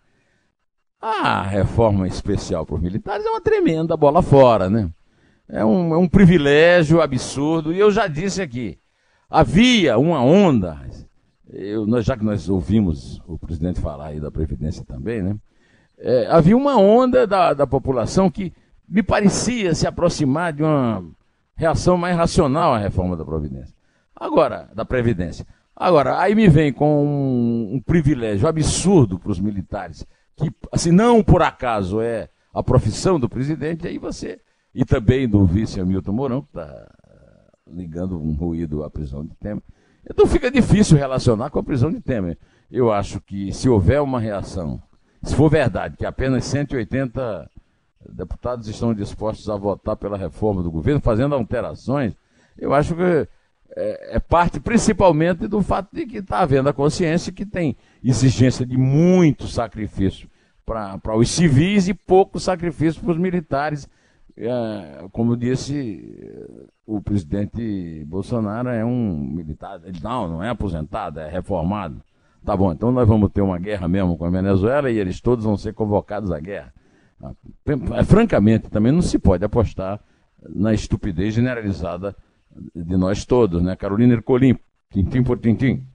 a 1.02 1.42
reforma 1.42 2.06
especial 2.06 2.66
para 2.66 2.76
os 2.76 2.82
militares 2.82 3.26
é 3.26 3.30
uma 3.30 3.40
tremenda 3.40 3.96
bola 3.96 4.22
fora, 4.22 4.70
né? 4.70 4.90
É 5.48 5.64
um, 5.64 5.94
é 5.94 5.98
um 5.98 6.08
privilégio 6.08 7.02
absurdo. 7.02 7.72
E 7.72 7.80
eu 7.80 7.90
já 7.90 8.08
disse 8.08 8.42
aqui, 8.42 8.78
havia 9.30 9.98
uma 9.98 10.22
onda, 10.22 10.78
eu, 11.50 11.88
nós, 11.88 12.06
já 12.06 12.18
que 12.18 12.26
nós 12.26 12.50
ouvimos 12.50 13.22
o 13.26 13.38
presidente 13.38 13.80
falar 13.80 14.08
aí 14.08 14.20
da 14.20 14.30
Previdência 14.30 14.84
também, 14.84 15.22
né? 15.22 15.38
É, 15.98 16.28
havia 16.28 16.56
uma 16.56 16.78
onda 16.78 17.26
da, 17.26 17.54
da 17.54 17.68
população 17.68 18.30
que 18.30 18.54
me 18.90 19.04
parecia 19.04 19.76
se 19.76 19.86
aproximar 19.86 20.52
de 20.54 20.64
uma 20.64 21.04
reação 21.56 21.98
mais 21.98 22.16
racional 22.16 22.74
à 22.74 22.80
reforma 22.80 23.16
da 23.16 23.24
Providência. 23.24 23.76
Agora, 24.16 24.70
da 24.74 24.84
Previdência. 24.84 25.46
Agora, 25.76 26.20
aí 26.20 26.36
me 26.36 26.48
vem 26.50 26.74
com 26.74 27.06
um, 27.06 27.76
um 27.76 27.80
privilégio 27.82 28.48
absurdo 28.48 29.18
para 29.18 29.32
os 29.32 29.40
militares, 29.40 30.06
que, 30.36 30.52
assim, 30.72 30.92
não 30.92 31.24
por 31.24 31.42
acaso 31.42 32.02
é 32.02 32.30
a 32.54 32.64
profissão 32.64 33.20
do 33.20 33.30
presidente, 33.30 33.88
aí 33.88 33.98
você, 33.98 34.40
e 34.74 34.84
também 34.84 35.28
do 35.28 35.46
vice 35.46 35.80
Hamilton 35.80 36.12
Mourão, 36.12 36.42
que 36.42 36.50
está 36.50 36.88
ligando 37.68 38.20
um 38.20 38.34
ruído 38.34 38.84
à 38.84 38.90
prisão 38.90 39.24
de 39.26 39.36
Temer. 39.36 39.64
Então 40.10 40.26
fica 40.26 40.50
difícil 40.50 40.98
relacionar 40.98 41.50
com 41.50 41.60
a 41.60 41.64
prisão 41.64 41.92
de 41.92 42.02
Temer. 42.02 42.38
Eu 42.70 42.92
acho 42.92 43.22
que 43.22 43.52
se 43.54 43.70
houver 43.70 44.02
uma 44.02 44.20
reação, 44.20 44.82
se 45.24 45.36
for 45.36 45.50
verdade 45.50 45.98
que 45.98 46.06
apenas 46.06 46.46
180 46.46 47.50
deputados 48.08 48.68
estão 48.68 48.94
dispostos 48.94 49.50
a 49.50 49.56
votar 49.56 49.96
pela 49.96 50.18
reforma 50.18 50.64
do 50.64 50.72
governo, 50.72 51.02
fazendo 51.02 51.36
alterações, 51.36 52.16
eu 52.58 52.74
acho 52.74 52.96
que 52.96 53.28
é, 53.76 54.16
é 54.16 54.20
parte 54.20 54.60
principalmente 54.60 55.48
do 55.48 55.62
fato 55.62 55.90
de 55.94 56.06
que 56.06 56.18
está 56.18 56.40
havendo 56.40 56.70
a 56.70 56.74
consciência 56.74 57.32
que 57.32 57.46
tem 57.46 57.76
exigência 58.04 58.66
de 58.66 58.78
muito 58.78 59.48
sacrifício 59.48 60.30
para 60.66 61.16
os 61.16 61.30
civis 61.30 61.88
e 61.88 61.94
pouco 61.94 62.40
sacrifício 62.40 63.02
para 63.02 63.12
os 63.12 63.18
militares. 63.18 63.90
É, 64.38 65.06
como 65.12 65.36
disse 65.36 66.48
o 66.86 67.02
presidente 67.02 68.06
Bolsonaro, 68.06 68.70
é 68.70 68.86
um 68.86 69.18
militar. 69.18 69.82
Não, 70.02 70.28
não 70.28 70.44
é 70.44 70.50
aposentado, 70.50 71.20
é 71.20 71.30
reformado. 71.30 72.02
Tá 72.46 72.56
bom, 72.56 72.72
então 72.72 72.92
nós 72.92 73.08
vamos 73.08 73.32
ter 73.32 73.42
uma 73.42 73.60
guerra 73.60 73.88
mesmo 73.88 74.18
com 74.18 74.26
a 74.26 74.30
Venezuela 74.30 74.90
e 74.90 74.98
eles 74.98 75.20
todos 75.20 75.44
vão 75.44 75.58
ser 75.58 75.74
convocados 75.74 76.32
à 76.32 76.40
guerra. 76.40 76.74
É, 77.22 78.04
francamente, 78.04 78.70
também 78.70 78.92
não 78.92 79.02
se 79.02 79.20
pode 79.20 79.44
apostar 79.44 80.00
na 80.48 80.74
estupidez 80.74 81.34
generalizada 81.34 82.16
de 82.74 82.98
nós 82.98 83.26
todos, 83.26 83.62
né? 83.62 83.76
Carolina 83.76 84.14
Ercolim, 84.14 84.58
tintim 84.92 85.24
por 85.24 85.38
tintim. 85.38 85.86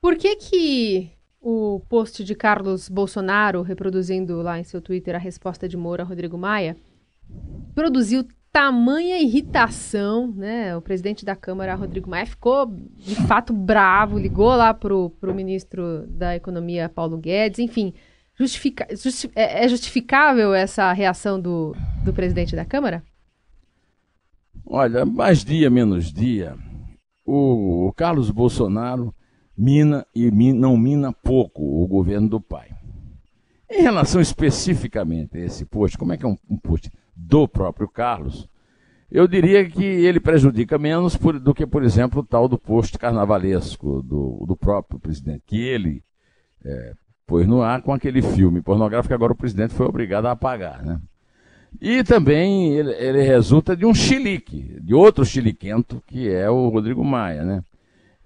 Por 0.00 0.16
que 0.16 0.36
que 0.36 1.10
o 1.40 1.80
post 1.88 2.24
de 2.24 2.34
Carlos 2.34 2.88
Bolsonaro, 2.88 3.62
reproduzindo 3.62 4.40
lá 4.40 4.58
em 4.58 4.64
seu 4.64 4.80
Twitter 4.80 5.14
a 5.14 5.18
resposta 5.18 5.68
de 5.68 5.76
Moura 5.76 6.02
Rodrigo 6.02 6.38
Maia, 6.38 6.76
produziu 7.74 8.26
tamanha 8.50 9.20
irritação, 9.20 10.32
né? 10.34 10.74
O 10.76 10.80
presidente 10.80 11.24
da 11.24 11.36
Câmara, 11.36 11.74
Rodrigo 11.74 12.10
Maia, 12.10 12.26
ficou 12.26 12.66
de 12.96 13.14
fato 13.26 13.52
bravo, 13.52 14.18
ligou 14.18 14.48
lá 14.48 14.74
pro, 14.74 15.10
pro 15.20 15.34
ministro 15.34 16.06
da 16.08 16.34
Economia, 16.34 16.88
Paulo 16.88 17.18
Guedes, 17.18 17.58
enfim 17.58 17.92
Justifica, 18.40 18.86
justi 18.96 19.30
é, 19.36 19.66
é 19.66 19.68
justificável 19.68 20.54
essa 20.54 20.90
reação 20.94 21.38
do, 21.38 21.76
do 22.02 22.10
presidente 22.10 22.56
da 22.56 22.64
Câmara? 22.64 23.02
Olha, 24.64 25.04
mais 25.04 25.44
dia 25.44 25.68
menos 25.68 26.10
dia, 26.10 26.56
o, 27.26 27.86
o 27.86 27.92
Carlos 27.92 28.30
Bolsonaro 28.30 29.14
mina 29.54 30.06
e 30.14 30.30
min, 30.30 30.54
não 30.54 30.74
mina 30.74 31.12
pouco 31.12 31.62
o 31.62 31.86
governo 31.86 32.30
do 32.30 32.40
pai. 32.40 32.70
Em 33.70 33.82
relação 33.82 34.22
especificamente 34.22 35.36
a 35.36 35.44
esse 35.44 35.66
post, 35.66 35.98
como 35.98 36.14
é 36.14 36.16
que 36.16 36.24
é 36.24 36.28
um, 36.28 36.38
um 36.48 36.56
post 36.56 36.90
do 37.14 37.46
próprio 37.46 37.88
Carlos, 37.88 38.48
eu 39.10 39.28
diria 39.28 39.68
que 39.68 39.84
ele 39.84 40.18
prejudica 40.18 40.78
menos 40.78 41.14
por, 41.14 41.38
do 41.38 41.52
que, 41.52 41.66
por 41.66 41.82
exemplo, 41.82 42.20
o 42.20 42.24
tal 42.24 42.48
do 42.48 42.56
post 42.56 42.96
carnavalesco 42.96 44.02
do, 44.02 44.46
do 44.46 44.56
próprio 44.56 44.98
presidente, 44.98 45.42
que 45.46 45.60
ele 45.60 46.02
é, 46.64 46.94
pôs 47.30 47.46
no 47.46 47.62
ar 47.62 47.80
com 47.80 47.92
aquele 47.92 48.20
filme 48.20 48.60
pornográfico 48.60 49.06
que 49.06 49.14
agora 49.14 49.32
o 49.32 49.36
presidente 49.36 49.72
foi 49.72 49.86
obrigado 49.86 50.26
a 50.26 50.32
apagar, 50.32 50.84
né? 50.84 51.00
E 51.80 52.02
também 52.02 52.72
ele, 52.72 52.90
ele 52.94 53.22
resulta 53.22 53.76
de 53.76 53.86
um 53.86 53.94
chilique, 53.94 54.76
de 54.82 54.92
outro 54.92 55.24
chiliquento, 55.24 56.02
que 56.08 56.28
é 56.28 56.50
o 56.50 56.68
Rodrigo 56.68 57.04
Maia, 57.04 57.44
né? 57.44 57.62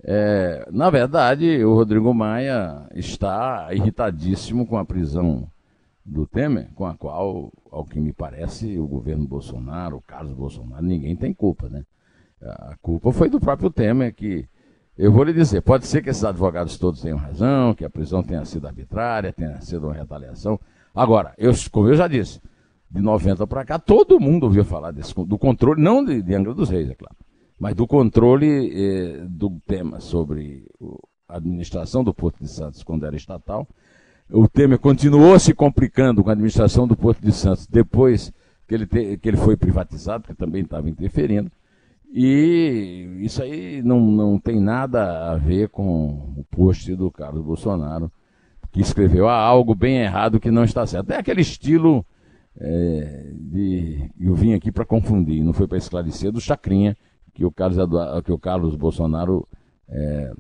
É, 0.03 0.67
na 0.73 0.89
verdade, 0.89 1.63
o 1.63 1.75
Rodrigo 1.75 2.15
Maia 2.15 2.87
está 2.95 3.69
irritadíssimo 3.73 4.67
com 4.67 4.79
a 4.79 4.87
prisão 4.87 5.47
do 6.03 6.27
Temer, 6.27 6.71
com 6.75 6.87
a 6.87 6.95
qual, 6.95 7.53
ao 7.71 7.85
que 7.85 8.01
me 8.01 8.13
parece, 8.13 8.79
o 8.79 8.87
governo 8.87 9.27
Bolsonaro, 9.27 9.99
o 9.99 10.03
Carlos 10.03 10.33
Bolsonaro, 10.33 10.83
ninguém 10.83 11.15
tem 11.15 11.35
culpa, 11.35 11.69
né? 11.69 11.85
A 12.41 12.75
culpa 12.81 13.13
foi 13.13 13.29
do 13.29 13.39
próprio 13.39 13.69
Temer, 13.69 14.15
que 14.15 14.49
eu 14.97 15.11
vou 15.11 15.25
lhe 15.25 15.33
dizer, 15.33 15.61
pode 15.61 15.87
ser 15.87 16.03
que 16.03 16.11
esses 16.11 16.25
advogados 16.25 16.79
todos 16.79 17.01
tenham 17.01 17.19
razão, 17.19 17.75
que 17.75 17.85
a 17.85 17.91
prisão 17.91 18.23
tenha 18.23 18.45
sido 18.45 18.67
arbitrária, 18.67 19.33
tenha 19.33 19.61
sido 19.61 19.87
uma 19.87 19.95
retaliação. 19.95 20.59
Agora, 20.95 21.35
eu, 21.37 21.53
como 21.73 21.89
eu 21.89 21.97
já 21.97 22.07
disse, 22.07 22.41
de 22.89 23.01
90 23.01 23.47
para 23.47 23.65
cá, 23.65 23.79
todo 23.79 24.21
mundo 24.21 24.45
ouviu 24.45 24.65
falar 24.65 24.93
desse, 24.93 25.13
do 25.13 25.37
controle, 25.37 25.83
não 25.83 26.05
de, 26.05 26.23
de 26.23 26.35
Angra 26.35 26.55
dos 26.55 26.71
Reis, 26.71 26.89
é 26.89 26.95
claro, 26.95 27.17
mas 27.59 27.75
do 27.75 27.87
controle 27.87 28.71
eh, 28.73 29.27
do 29.29 29.59
tema 29.67 29.99
sobre 29.99 30.65
a 31.29 31.37
administração 31.39 32.05
do 32.05 32.15
Porto 32.15 32.39
de 32.41 32.49
Santos 32.49 32.85
quando 32.85 33.05
era 33.05 33.17
estatal. 33.17 33.67
O 34.31 34.49
Temer 34.49 34.79
continuou 34.79 35.39
se 35.39 35.53
complicando 35.53 36.23
com 36.23 36.31
a 36.31 36.33
administração 36.33 36.87
do 36.87 36.97
Porto 36.97 37.21
de 37.21 37.33
Santos 37.33 37.67
depois 37.67 38.33
que 38.67 38.75
ele, 38.75 38.87
te, 38.87 39.19
que 39.19 39.29
ele 39.29 39.37
foi 39.37 39.57
privatizado, 39.57 40.25
que 40.25 40.35
também 40.35 40.63
estava 40.63 40.89
interferindo. 40.89 41.51
E 42.17 43.19
isso 43.23 43.43
aí 43.43 43.83
não, 43.83 44.01
não 44.01 44.39
tem 44.39 44.61
nada 44.61 45.33
a 45.33 45.37
ver 45.37 45.69
com 45.69 46.33
o 46.37 46.45
post 46.49 46.95
do 46.95 47.11
Carlos 47.11 47.45
Bolsonaro, 47.45 48.09
que 48.71 48.81
escreveu 48.81 49.29
ah, 49.29 49.37
algo 49.37 49.75
bem 49.75 49.97
errado 49.97 50.39
que 50.39 50.49
não 50.49 50.63
está 50.63 50.87
certo. 50.87 51.11
É 51.11 51.17
aquele 51.17 51.41
estilo 51.41 52.07
é, 52.57 53.33
de. 53.35 54.13
Eu 54.17 54.33
vim 54.37 54.55
aqui 54.55 54.71
para 54.71 54.85
confundir, 54.85 55.43
não 55.43 55.53
foi 55.53 55.67
para 55.67 55.77
esclarecer, 55.77 56.31
do 56.31 56.41
Chacrinha, 56.41 56.97
que 57.33 57.45
o 57.45 57.51
Carlos, 57.51 57.79
que 58.25 58.31
o 58.31 58.39
Carlos 58.39 58.77
Bolsonaro 58.77 59.49
é, 59.89 60.33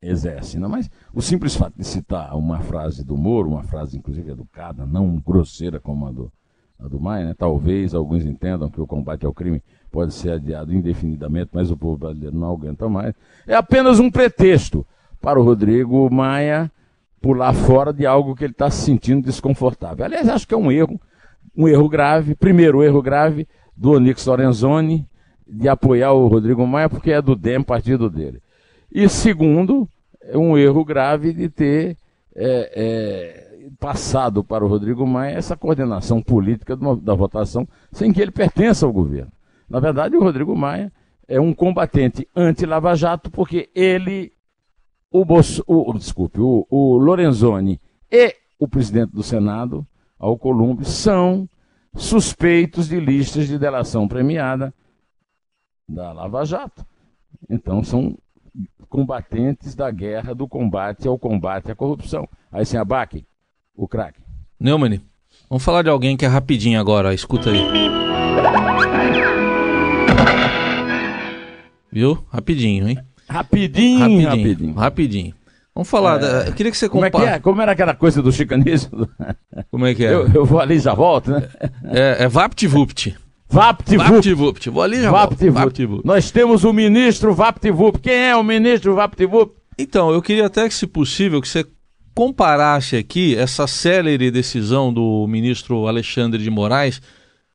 exerce. 0.00 0.58
Não? 0.58 0.70
Mas 0.70 0.88
o 1.12 1.20
simples 1.20 1.54
fato 1.54 1.76
de 1.76 1.84
citar 1.84 2.34
uma 2.34 2.60
frase 2.60 3.04
do 3.04 3.14
Moro, 3.14 3.50
uma 3.50 3.64
frase 3.64 3.98
inclusive 3.98 4.30
educada, 4.30 4.86
não 4.86 5.18
grosseira 5.18 5.78
como 5.78 6.06
a 6.06 6.12
do, 6.12 6.32
a 6.78 6.88
do 6.88 7.00
Maia, 7.00 7.26
né? 7.26 7.34
talvez 7.36 7.94
alguns 7.94 8.24
entendam 8.24 8.68
que 8.68 8.80
o 8.80 8.86
combate 8.86 9.24
ao 9.24 9.32
crime 9.32 9.62
pode 9.90 10.12
ser 10.12 10.32
adiado 10.32 10.74
indefinidamente, 10.74 11.50
mas 11.52 11.70
o 11.70 11.76
povo 11.76 11.96
brasileiro 11.96 12.36
não 12.36 12.52
aguenta 12.52 12.88
mais. 12.88 13.14
É 13.46 13.54
apenas 13.54 13.98
um 13.98 14.10
pretexto 14.10 14.86
para 15.20 15.40
o 15.40 15.42
Rodrigo 15.42 16.08
Maia 16.12 16.70
pular 17.20 17.54
fora 17.54 17.92
de 17.92 18.06
algo 18.06 18.36
que 18.36 18.44
ele 18.44 18.52
está 18.52 18.70
se 18.70 18.84
sentindo 18.84 19.24
desconfortável. 19.24 20.04
Aliás, 20.04 20.28
acho 20.28 20.46
que 20.46 20.54
é 20.54 20.56
um 20.56 20.70
erro, 20.70 21.00
um 21.56 21.66
erro 21.66 21.88
grave. 21.88 22.34
Primeiro, 22.34 22.78
o 22.78 22.84
erro 22.84 23.00
grave 23.00 23.48
do 23.76 23.92
Onix 23.92 24.24
Lorenzoni 24.26 25.06
de 25.46 25.68
apoiar 25.68 26.12
o 26.12 26.26
Rodrigo 26.26 26.66
Maia 26.66 26.88
porque 26.88 27.12
é 27.12 27.22
do 27.22 27.34
DEM, 27.34 27.62
partido 27.62 28.10
dele. 28.10 28.42
E 28.92 29.08
segundo, 29.08 29.88
é 30.22 30.36
um 30.36 30.56
erro 30.58 30.84
grave 30.84 31.32
de 31.32 31.48
ter 31.48 31.96
é, 32.34 32.72
é, 32.76 33.55
passado 33.78 34.44
para 34.44 34.64
o 34.64 34.68
Rodrigo 34.68 35.06
Maia 35.06 35.36
essa 35.36 35.56
coordenação 35.56 36.22
política 36.22 36.76
da 36.76 37.14
votação 37.14 37.66
sem 37.92 38.12
que 38.12 38.20
ele 38.20 38.30
pertença 38.30 38.86
ao 38.86 38.92
governo. 38.92 39.32
Na 39.68 39.80
verdade, 39.80 40.16
o 40.16 40.22
Rodrigo 40.22 40.56
Maia 40.56 40.92
é 41.26 41.40
um 41.40 41.52
combatente 41.52 42.28
anti-Lava 42.34 42.94
Jato 42.94 43.30
porque 43.30 43.68
ele, 43.74 44.32
o, 45.10 45.24
Bolso, 45.24 45.62
o 45.66 45.92
desculpe, 45.94 46.40
o, 46.40 46.66
o 46.70 46.96
Lorenzoni 46.96 47.80
e 48.10 48.34
o 48.58 48.68
presidente 48.68 49.12
do 49.12 49.22
Senado, 49.22 49.86
Alcolumbre, 50.18 50.84
são 50.84 51.48
suspeitos 51.94 52.88
de 52.88 53.00
listas 53.00 53.48
de 53.48 53.58
delação 53.58 54.06
premiada 54.06 54.72
da 55.88 56.12
Lava 56.12 56.44
Jato. 56.44 56.86
Então 57.50 57.82
são 57.82 58.16
combatentes 58.88 59.74
da 59.74 59.90
guerra 59.90 60.34
do 60.34 60.48
combate 60.48 61.08
ao 61.08 61.18
combate 61.18 61.70
à 61.70 61.74
corrupção. 61.74 62.28
Aí 62.50 62.64
sem 62.64 62.78
abaque, 62.78 63.26
o 63.76 63.86
craque. 63.86 64.20
Neumann, 64.58 65.00
vamos 65.48 65.64
falar 65.64 65.82
de 65.82 65.90
alguém 65.90 66.16
que 66.16 66.24
é 66.24 66.28
rapidinho 66.28 66.80
agora, 66.80 67.12
escuta 67.12 67.50
aí. 67.50 67.60
Viu? 71.92 72.24
Rapidinho, 72.30 72.88
hein? 72.88 72.98
Rapidinho, 73.28 73.98
rapidinho. 74.00 74.28
Rapidinho. 74.28 74.74
rapidinho. 74.74 75.34
Vamos 75.74 75.90
falar. 75.90 76.16
É... 76.16 76.18
Da... 76.20 76.46
Eu 76.46 76.52
queria 76.54 76.72
que 76.72 76.78
você 76.78 76.88
compare... 76.88 77.10
Como, 77.10 77.24
é 77.24 77.28
que 77.28 77.34
é? 77.34 77.38
Como 77.38 77.62
era 77.62 77.72
aquela 77.72 77.94
coisa 77.94 78.22
do 78.22 78.32
chicanismo? 78.32 79.06
Como 79.70 79.86
é 79.86 79.94
que 79.94 80.06
é? 80.06 80.12
Eu, 80.12 80.26
eu 80.28 80.44
vou 80.44 80.58
ali 80.58 80.76
e 80.76 80.78
já 80.78 80.94
volto, 80.94 81.30
né? 81.30 81.48
É, 81.84 82.24
é 82.24 82.28
VaptVupt. 82.28 83.14
VaptVupt. 83.48 84.70
Vou 84.70 84.82
ali 84.82 85.02
já 85.02 85.10
VaptVupt. 85.10 86.00
Nós 86.02 86.30
temos 86.30 86.64
o 86.64 86.72
ministro 86.72 87.34
VaptVupt. 87.34 88.00
Quem 88.00 88.14
é 88.14 88.34
o 88.36 88.42
ministro 88.42 88.94
VaptVupt? 88.94 89.54
Então, 89.78 90.10
eu 90.10 90.22
queria 90.22 90.46
até 90.46 90.66
que, 90.66 90.74
se 90.74 90.86
possível, 90.86 91.42
que 91.42 91.48
você 91.48 91.66
comparasse 92.16 92.96
aqui 92.96 93.36
essa 93.36 93.66
célere 93.66 94.30
decisão 94.30 94.90
do 94.90 95.26
ministro 95.28 95.86
Alexandre 95.86 96.42
de 96.42 96.48
Moraes 96.48 97.02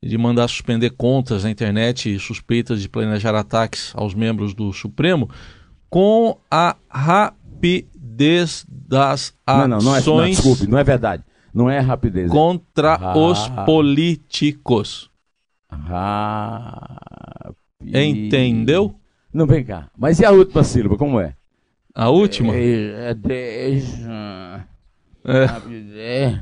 de 0.04 0.16
mandar 0.20 0.48
suspender 0.48 0.92
contas 0.92 1.44
na 1.44 1.50
internet 1.50 2.20
suspeitas 2.20 2.80
de 2.80 2.88
planejar 2.88 3.34
ataques 3.34 3.92
aos 3.96 4.14
membros 4.14 4.54
do 4.54 4.72
Supremo 4.72 5.28
com 5.90 6.38
a 6.50 6.76
rapidez 6.88 8.64
das 8.70 9.34
ações. 9.48 9.68
Não, 9.68 9.80
não, 9.80 9.86
não 9.86 9.96
é, 9.96 10.02
não, 10.06 10.30
desculpe, 10.30 10.68
não 10.68 10.78
é 10.78 10.84
verdade. 10.84 11.24
Não 11.52 11.68
é 11.68 11.80
rapidez. 11.80 12.30
É 12.30 12.32
contra 12.32 13.18
os 13.18 13.48
políticos. 13.66 15.10
Rapidez. 15.72 17.48
Entendeu? 18.16 18.94
Não, 19.34 19.48
vem 19.48 19.64
cá. 19.64 19.90
Mas 19.98 20.20
e 20.20 20.26
a 20.26 20.30
última 20.30 20.64
sílaba, 20.64 20.98
como 20.98 21.20
é? 21.20 21.34
A 21.94 22.10
última? 22.10 22.56
É, 22.56 23.14
é, 23.30 23.78
é. 25.26 25.46
Rapidez. 25.46 26.40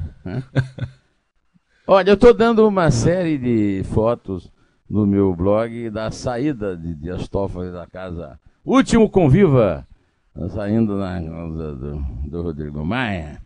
Olha, 1.88 2.12
eu 2.12 2.14
estou 2.14 2.34
dando 2.34 2.68
uma 2.68 2.92
série 2.92 3.38
de 3.38 3.84
fotos 3.86 4.52
no 4.88 5.08
meu 5.08 5.36
blog 5.36 5.90
da 5.90 6.12
saída 6.12 6.78
de 6.78 6.94
Dias 6.94 7.28
Toffoli 7.28 7.72
da 7.72 7.88
casa. 7.88 8.40
Último 8.64 9.10
conviva, 9.10 9.88
saindo 10.50 10.98
na 10.98 11.20
casa 11.20 11.76
do, 11.76 12.04
do 12.28 12.42
Rodrigo 12.44 12.86
Maia. 12.86 13.42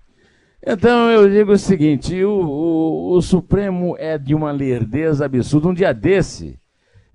Então 0.66 1.10
eu 1.10 1.30
digo 1.30 1.54
o 1.54 1.58
seguinte: 1.58 2.22
o, 2.24 2.32
o, 2.32 3.14
o, 3.16 3.22
Supremo 3.22 3.96
é 3.98 4.18
de 4.18 4.36
uma 4.36 4.52
lerdeza 4.52 5.26
absurda. 5.26 5.70
Um 5.70 5.74
dia 5.74 5.94
desse, 5.94 6.60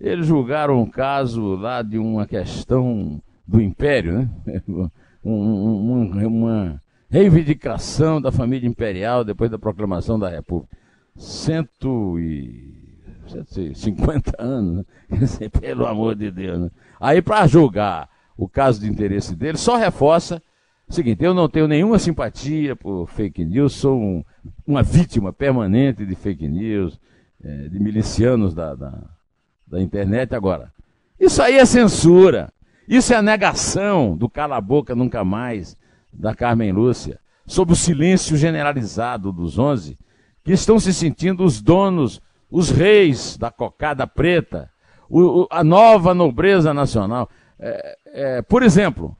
eles 0.01 0.27
julgaram 0.27 0.81
um 0.81 0.89
caso 0.89 1.57
lá 1.57 1.83
de 1.83 1.99
uma 1.99 2.27
questão 2.27 3.21
do 3.49 3.61
Império, 3.61 4.13
né? 4.13 4.63
um, 5.25 6.03
uma, 6.05 6.27
uma 6.27 6.83
reivindicação 7.11 8.21
da 8.21 8.31
família 8.31 8.69
imperial 8.69 9.25
depois 9.25 9.51
da 9.51 9.59
proclamação 9.59 10.19
da 10.19 10.29
República 10.29 10.77
cento 11.17 12.19
e, 12.21 12.79
150 13.27 14.35
anos, 14.39 14.85
né? 15.11 15.49
pelo 15.61 15.87
amor 15.87 16.15
de 16.15 16.31
Deus. 16.31 16.61
Né? 16.61 16.71
Aí, 17.01 17.21
para 17.21 17.47
julgar 17.47 18.09
o 18.37 18.49
caso 18.49 18.81
de 18.81 18.89
interesse 18.89 19.35
dele, 19.35 19.59
só 19.59 19.77
reforça 19.77 20.43
o 20.89 20.95
seguinte: 20.95 21.23
eu 21.25 21.35
não 21.35 21.49
tenho 21.49 21.69
nenhuma 21.69 21.99
simpatia 21.99 22.75
por 22.75 23.07
fake 23.09 23.45
news, 23.45 23.75
sou 23.75 23.99
um, 24.01 24.25
uma 24.67 24.83
vítima 24.83 25.33
permanente 25.33 26.07
de 26.07 26.15
fake 26.15 26.49
news, 26.49 26.99
é, 27.43 27.69
de 27.69 27.79
milicianos 27.79 28.55
da, 28.55 28.75
da, 28.75 29.03
da 29.67 29.83
internet. 29.83 30.35
Agora, 30.35 30.73
isso 31.21 31.43
aí 31.43 31.57
é 31.57 31.65
censura. 31.67 32.53
Isso 32.89 33.13
é 33.13 33.17
a 33.17 33.23
negação 33.23 34.17
do 34.17 34.31
cala-boca 34.31 34.95
nunca 34.95 35.23
mais 35.23 35.77
da 36.11 36.35
Carmen 36.35 36.73
Lúcia, 36.73 37.21
sob 37.47 37.73
o 37.73 37.77
silêncio 37.77 38.37
generalizado 38.37 39.31
dos 39.31 39.59
onze 39.59 39.99
que 40.43 40.53
estão 40.53 40.81
se 40.81 40.95
sentindo 40.95 41.45
os 41.45 41.61
donos, 41.61 42.23
os 42.51 42.71
reis 42.71 43.37
da 43.37 43.51
cocada 43.51 44.07
preta, 44.07 44.71
o, 45.11 45.43
o, 45.43 45.49
a 45.51 45.63
nova 45.63 46.15
nobreza 46.15 46.73
nacional. 46.73 47.29
É, 47.61 47.99
é, 48.07 48.43
por 48.43 48.63
exemplo, 48.63 49.15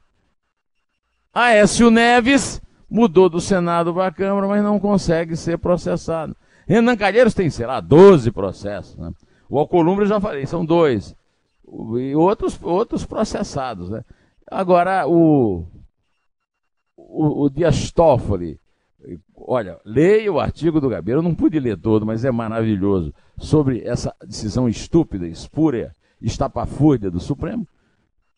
Aécio 1.35 1.91
Neves 1.91 2.63
mudou 2.89 3.29
do 3.29 3.41
Senado 3.41 3.93
para 3.93 4.07
a 4.07 4.13
Câmara, 4.13 4.49
mas 4.49 4.63
não 4.63 4.81
consegue 4.81 5.37
ser 5.37 5.59
processado. 5.59 6.35
Renan 6.67 6.97
Calheiros 6.97 7.35
tem, 7.35 7.51
sei 7.51 7.67
lá, 7.67 7.81
12 7.81 8.31
processos. 8.31 8.97
Né? 8.97 9.11
O 9.49 9.59
Alcolumbre, 9.59 10.05
eu 10.05 10.09
já 10.09 10.21
falei, 10.21 10.47
são 10.47 10.65
dois. 10.65 11.15
E 11.99 12.15
outros, 12.15 12.59
outros 12.63 13.05
processados. 13.05 13.91
Né? 13.91 14.05
Agora, 14.51 15.07
o, 15.07 15.67
o, 16.97 17.45
o 17.45 17.51
Dias 17.51 17.91
Toffoli 17.91 18.59
Olha, 19.37 19.79
leia 19.85 20.33
o 20.33 20.41
artigo 20.41 20.81
do 20.81 20.89
Gabeira, 20.89 21.19
eu 21.19 21.23
não 21.23 21.35
pude 21.35 21.59
ler 21.59 21.79
todo, 21.79 22.05
mas 22.05 22.25
é 22.25 22.31
maravilhoso, 22.31 23.15
sobre 23.39 23.83
essa 23.85 24.15
decisão 24.27 24.69
estúpida, 24.69 25.27
espúria, 25.27 25.93
estapafúrdia 26.21 27.11
do 27.11 27.21
Supremo. 27.21 27.67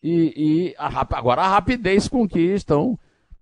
E, 0.02 0.32
e 0.36 0.74
a, 0.78 1.00
agora 1.16 1.42
a 1.42 1.48
rapidez 1.48 2.08
com 2.08 2.28
que 2.28 2.40
estão 2.40 2.98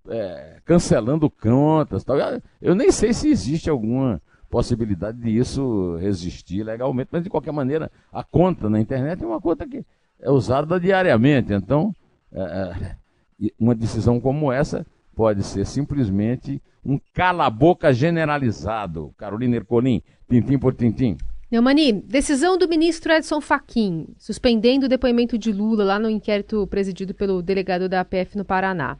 é, 0.08 0.60
cancelando 0.64 1.28
contas. 1.28 2.04
Tal. 2.04 2.16
Eu 2.60 2.74
nem 2.74 2.90
sei 2.90 3.12
se 3.12 3.28
existe 3.28 3.68
alguma 3.68 4.22
possibilidade 4.50 5.18
disso 5.18 5.96
resistir 5.96 6.62
legalmente, 6.62 7.10
mas 7.12 7.22
de 7.22 7.30
qualquer 7.30 7.52
maneira, 7.52 7.90
a 8.12 8.24
conta 8.24 8.68
na 8.68 8.80
internet 8.80 9.22
é 9.22 9.26
uma 9.26 9.40
conta 9.40 9.66
que 9.66 9.84
é 10.20 10.30
usada 10.30 10.80
diariamente. 10.80 11.52
Então, 11.52 11.94
é, 12.32 12.40
é 12.40 13.50
uma 13.58 13.74
decisão 13.74 14.20
como 14.20 14.50
essa 14.52 14.86
pode 15.14 15.42
ser 15.42 15.66
simplesmente 15.66 16.62
um 16.84 16.98
cala-boca 17.12 17.92
generalizado. 17.92 19.12
Carolina 19.16 19.56
Ercolim, 19.56 20.02
tintim 20.28 20.58
por 20.58 20.74
tintim. 20.74 21.16
Neumani, 21.50 21.92
decisão 21.92 22.58
do 22.58 22.68
ministro 22.68 23.12
Edson 23.12 23.40
Fachin, 23.40 24.06
suspendendo 24.18 24.86
o 24.86 24.88
depoimento 24.88 25.38
de 25.38 25.50
Lula 25.50 25.82
lá 25.82 25.98
no 25.98 26.10
inquérito 26.10 26.66
presidido 26.66 27.14
pelo 27.14 27.42
delegado 27.42 27.88
da 27.88 28.00
APF 28.00 28.36
no 28.36 28.44
Paraná, 28.44 28.98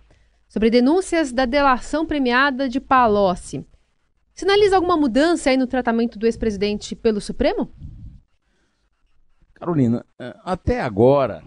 sobre 0.48 0.70
denúncias 0.70 1.30
da 1.30 1.44
delação 1.44 2.06
premiada 2.06 2.66
de 2.66 2.80
Palocci. 2.80 3.66
Sinaliza 4.38 4.76
alguma 4.76 4.96
mudança 4.96 5.50
aí 5.50 5.56
no 5.56 5.66
tratamento 5.66 6.16
do 6.16 6.24
ex-presidente 6.24 6.94
pelo 6.94 7.20
Supremo? 7.20 7.72
Carolina, 9.52 10.06
é, 10.16 10.32
até 10.44 10.80
agora, 10.80 11.42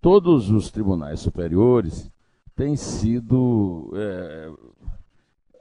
todos 0.00 0.48
os 0.48 0.70
tribunais 0.70 1.18
superiores 1.18 2.08
têm 2.54 2.76
sido 2.76 3.90
é, 3.96 4.50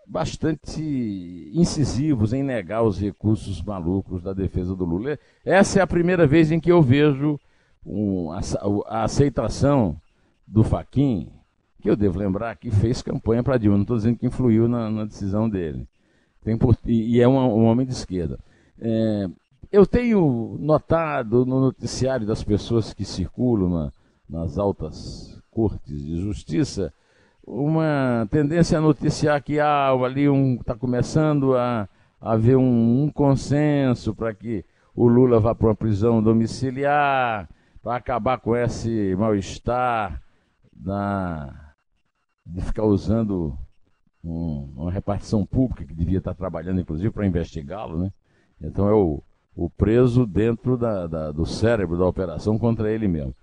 bastante 0.06 1.50
incisivos 1.52 2.32
em 2.32 2.44
negar 2.44 2.84
os 2.84 3.00
recursos 3.00 3.60
malucos 3.64 4.22
da 4.22 4.32
defesa 4.32 4.76
do 4.76 4.86
Lula. 4.86 5.18
Essa 5.44 5.80
é 5.80 5.82
a 5.82 5.88
primeira 5.88 6.28
vez 6.28 6.52
em 6.52 6.60
que 6.60 6.72
eu 6.72 6.80
vejo 6.80 7.40
um, 7.84 8.32
a, 8.32 8.40
a, 8.86 9.04
aceitação 9.04 10.00
do 10.46 10.64
Faquin, 10.64 11.28
que 11.82 11.90
eu 11.90 11.96
devo 11.96 12.20
lembrar 12.20 12.56
que 12.56 12.70
fez 12.70 13.02
campanha 13.02 13.42
para 13.42 13.58
Dilma, 13.58 13.78
não 13.78 13.82
estou 13.82 13.98
dizendo 13.98 14.20
que 14.20 14.28
influiu 14.28 14.68
na, 14.68 14.92
na 14.92 15.06
decisão 15.06 15.50
dele. 15.50 15.88
Por, 16.60 16.78
e, 16.86 17.20
é 17.20 17.28
um, 17.28 17.38
um, 17.38 17.66
homem 17.66 17.86
de 17.86 17.94
esquerda. 17.94 18.40
É, 18.80 19.28
eu 19.72 19.86
tenho 19.86 20.58
notado 20.60 21.46
no 21.46 21.60
noticiário 21.60 22.28
das 22.28 22.44
pessoas 22.44 22.94
que 22.94 23.04
circulam 23.04 23.70
na, 23.70 23.92
nas 24.30 24.58
altas 24.58 25.42
cortes 25.50 26.04
de 26.04 26.22
justiça 26.22 26.94
uma 27.46 28.28
tendência 28.32 28.78
a 28.78 28.82
noticiar 28.82 29.42
que 29.42 29.60
há 29.60 29.90
ali 29.90 30.28
um 30.28 30.56
está 30.56 30.76
começando 30.76 31.56
a, 31.56 31.88
a 32.20 32.34
haver 32.34 32.58
um, 32.58 33.04
um 33.04 33.10
consenso 33.12 34.16
para 34.16 34.34
que 34.34 34.66
o 34.96 35.08
Lula 35.08 35.40
vá 35.40 35.54
para 35.54 35.68
uma 35.68 35.76
prisão 35.76 36.24
domiciliar, 36.24 37.48
para 37.84 37.98
acabar 37.98 38.40
com 38.40 38.56
esse 38.56 39.16
mal-estar 39.16 40.22
de 42.46 42.62
ficar 42.62 42.84
usando 42.84 43.58
um, 44.26 44.74
uma 44.76 44.92
repartição 44.92 45.46
pública 45.46 45.86
que 45.86 45.94
devia 45.94 46.18
estar 46.18 46.34
trabalhando, 46.34 46.82
inclusive, 46.82 47.12
para 47.12 47.26
investigá-lo, 47.26 47.98
né? 47.98 48.12
Então 48.62 48.88
é 48.88 48.94
o, 48.94 49.22
o 49.56 49.70
preso 49.70 50.26
dentro 50.26 50.78
da, 50.78 51.08
da, 51.08 51.32
do 51.32 51.46
cérebro 51.46 51.98
da 51.98 52.06
operação 52.06 52.58
contra 52.58 52.92
ele 52.92 53.08
mesmo. 53.08 53.36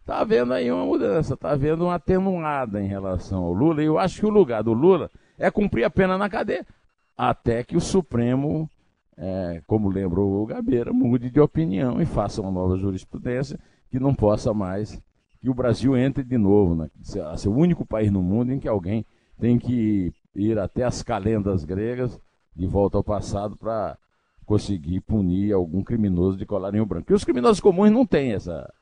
Está 0.00 0.20
havendo 0.20 0.52
aí 0.52 0.70
uma 0.70 0.86
mudança, 0.86 1.34
está 1.34 1.50
havendo 1.50 1.84
uma 1.84 1.96
atenuada 1.96 2.80
em 2.80 2.86
relação 2.86 3.42
ao 3.42 3.52
Lula, 3.52 3.82
e 3.82 3.86
eu 3.86 3.98
acho 3.98 4.20
que 4.20 4.26
o 4.26 4.30
lugar 4.30 4.62
do 4.62 4.72
Lula 4.72 5.10
é 5.36 5.50
cumprir 5.50 5.84
a 5.84 5.90
pena 5.90 6.16
na 6.16 6.30
cadeia, 6.30 6.64
até 7.16 7.64
que 7.64 7.76
o 7.76 7.80
Supremo, 7.80 8.70
é, 9.16 9.60
como 9.66 9.88
lembrou 9.88 10.42
o 10.42 10.46
Gabeira, 10.46 10.92
mude 10.92 11.28
de 11.28 11.40
opinião 11.40 12.00
e 12.00 12.06
faça 12.06 12.40
uma 12.40 12.52
nova 12.52 12.76
jurisprudência 12.76 13.58
que 13.90 13.98
não 13.98 14.14
possa 14.14 14.54
mais 14.54 15.00
que 15.40 15.50
o 15.50 15.54
Brasil 15.54 15.96
entre 15.96 16.22
de 16.22 16.38
novo, 16.38 16.74
né? 16.74 16.88
a 17.30 17.36
ser 17.36 17.48
o 17.48 17.54
único 17.54 17.84
país 17.84 18.10
no 18.10 18.22
mundo 18.22 18.52
em 18.52 18.58
que 18.58 18.68
alguém 18.68 19.04
tem 19.38 19.58
que 19.58 20.12
ir 20.34 20.58
até 20.58 20.84
as 20.84 21.02
calendas 21.02 21.64
gregas, 21.64 22.18
de 22.54 22.66
volta 22.66 22.96
ao 22.96 23.04
passado, 23.04 23.56
para 23.56 23.96
conseguir 24.44 25.00
punir 25.00 25.52
algum 25.52 25.82
criminoso 25.82 26.36
de 26.36 26.46
colarinho 26.46 26.86
branco. 26.86 27.10
E 27.10 27.14
os 27.14 27.24
criminosos 27.24 27.60
comuns 27.60 27.90
não 27.90 28.06
têm 28.06 28.32
essa, 28.32 28.72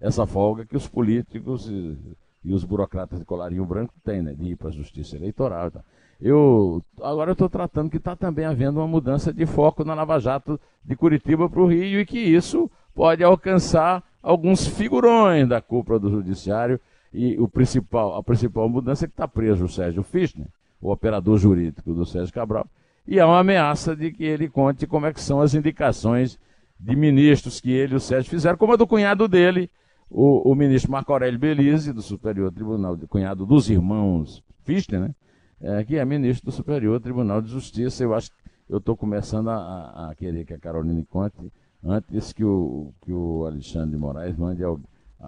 essa 0.00 0.26
folga 0.26 0.66
que 0.66 0.76
os 0.76 0.86
políticos 0.86 1.68
e, 1.68 1.96
e 2.44 2.52
os 2.52 2.62
burocratas 2.62 3.18
de 3.18 3.24
colarinho 3.24 3.64
branco 3.64 3.94
têm, 4.04 4.22
né, 4.22 4.34
de 4.34 4.50
ir 4.50 4.56
para 4.56 4.68
a 4.68 4.72
justiça 4.72 5.16
eleitoral. 5.16 5.72
Eu 6.20 6.82
agora 7.02 7.32
estou 7.32 7.48
tratando 7.48 7.90
que 7.90 7.96
está 7.96 8.14
também 8.14 8.44
havendo 8.44 8.78
uma 8.78 8.86
mudança 8.86 9.32
de 9.32 9.46
foco 9.46 9.84
na 9.84 9.94
Lava 9.94 10.18
Jato 10.20 10.60
de 10.84 10.94
Curitiba 10.94 11.48
para 11.48 11.60
o 11.60 11.66
Rio 11.66 12.00
e 12.00 12.06
que 12.06 12.18
isso 12.18 12.70
pode 12.94 13.24
alcançar 13.24 14.02
alguns 14.22 14.66
figurões 14.66 15.48
da 15.48 15.60
cúpula 15.60 15.98
do 15.98 16.10
judiciário 16.10 16.80
e 17.14 17.38
o 17.38 17.46
principal, 17.46 18.16
a 18.16 18.22
principal 18.22 18.68
mudança 18.68 19.04
é 19.04 19.08
que 19.08 19.12
está 19.12 19.28
preso 19.28 19.64
o 19.64 19.68
Sérgio 19.68 20.02
Fischner, 20.02 20.48
o 20.80 20.90
operador 20.90 21.38
jurídico 21.38 21.94
do 21.94 22.04
Sérgio 22.04 22.34
Cabral, 22.34 22.66
e 23.06 23.20
há 23.20 23.26
uma 23.26 23.38
ameaça 23.38 23.94
de 23.94 24.10
que 24.10 24.24
ele 24.24 24.48
conte 24.48 24.84
como 24.84 25.06
é 25.06 25.12
que 25.12 25.20
são 25.20 25.40
as 25.40 25.54
indicações 25.54 26.38
de 26.78 26.96
ministros 26.96 27.60
que 27.60 27.70
ele 27.70 27.94
e 27.94 27.96
o 27.96 28.00
Sérgio 28.00 28.28
fizeram, 28.28 28.58
como 28.58 28.72
a 28.72 28.76
do 28.76 28.86
cunhado 28.86 29.28
dele, 29.28 29.70
o, 30.10 30.50
o 30.50 30.54
ministro 30.56 30.90
Marco 30.90 31.12
Aurélio 31.12 31.38
Belize, 31.38 31.92
do 31.92 32.02
Superior 32.02 32.50
Tribunal, 32.52 32.96
de, 32.96 33.06
cunhado 33.06 33.46
dos 33.46 33.70
irmãos 33.70 34.42
Fichte, 34.64 34.98
né? 34.98 35.14
É, 35.60 35.84
que 35.84 35.96
é 35.96 36.04
ministro 36.04 36.46
do 36.46 36.52
Superior 36.52 37.00
Tribunal 37.00 37.40
de 37.40 37.48
Justiça. 37.48 38.02
Eu 38.02 38.12
acho 38.12 38.30
que 38.30 38.36
eu 38.68 38.78
estou 38.78 38.96
começando 38.96 39.48
a, 39.48 40.10
a, 40.10 40.14
querer 40.14 40.44
que 40.44 40.52
a 40.52 40.58
Carolina 40.58 41.02
conte 41.08 41.36
antes 41.82 42.32
que 42.32 42.44
o, 42.44 42.92
que 43.02 43.12
o 43.12 43.46
Alexandre 43.46 43.90
de 43.90 43.96
Moraes 43.96 44.36
mande 44.36 44.62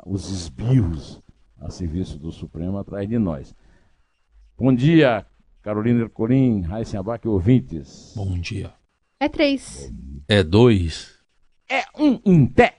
os 0.05 0.31
esbirros 0.31 1.23
a 1.61 1.71
serviço 1.71 2.19
do 2.19 2.31
Supremo 2.31 2.79
atrás 2.79 3.09
de 3.09 3.19
nós. 3.19 3.55
Bom 4.59 4.75
dia, 4.75 5.27
Carolina 5.63 6.03
Ercolim, 6.03 6.63
Raíssa 6.63 6.99
Abac 7.01 7.27
ouvintes. 7.27 8.13
Bom 8.17 8.39
dia. 8.39 8.73
É 9.19 9.29
três. 9.29 9.93
É 10.29 10.43
dois. 10.43 11.19
É 11.69 11.83
um 11.99 12.21
em 12.25 12.47
pé. 12.47 12.76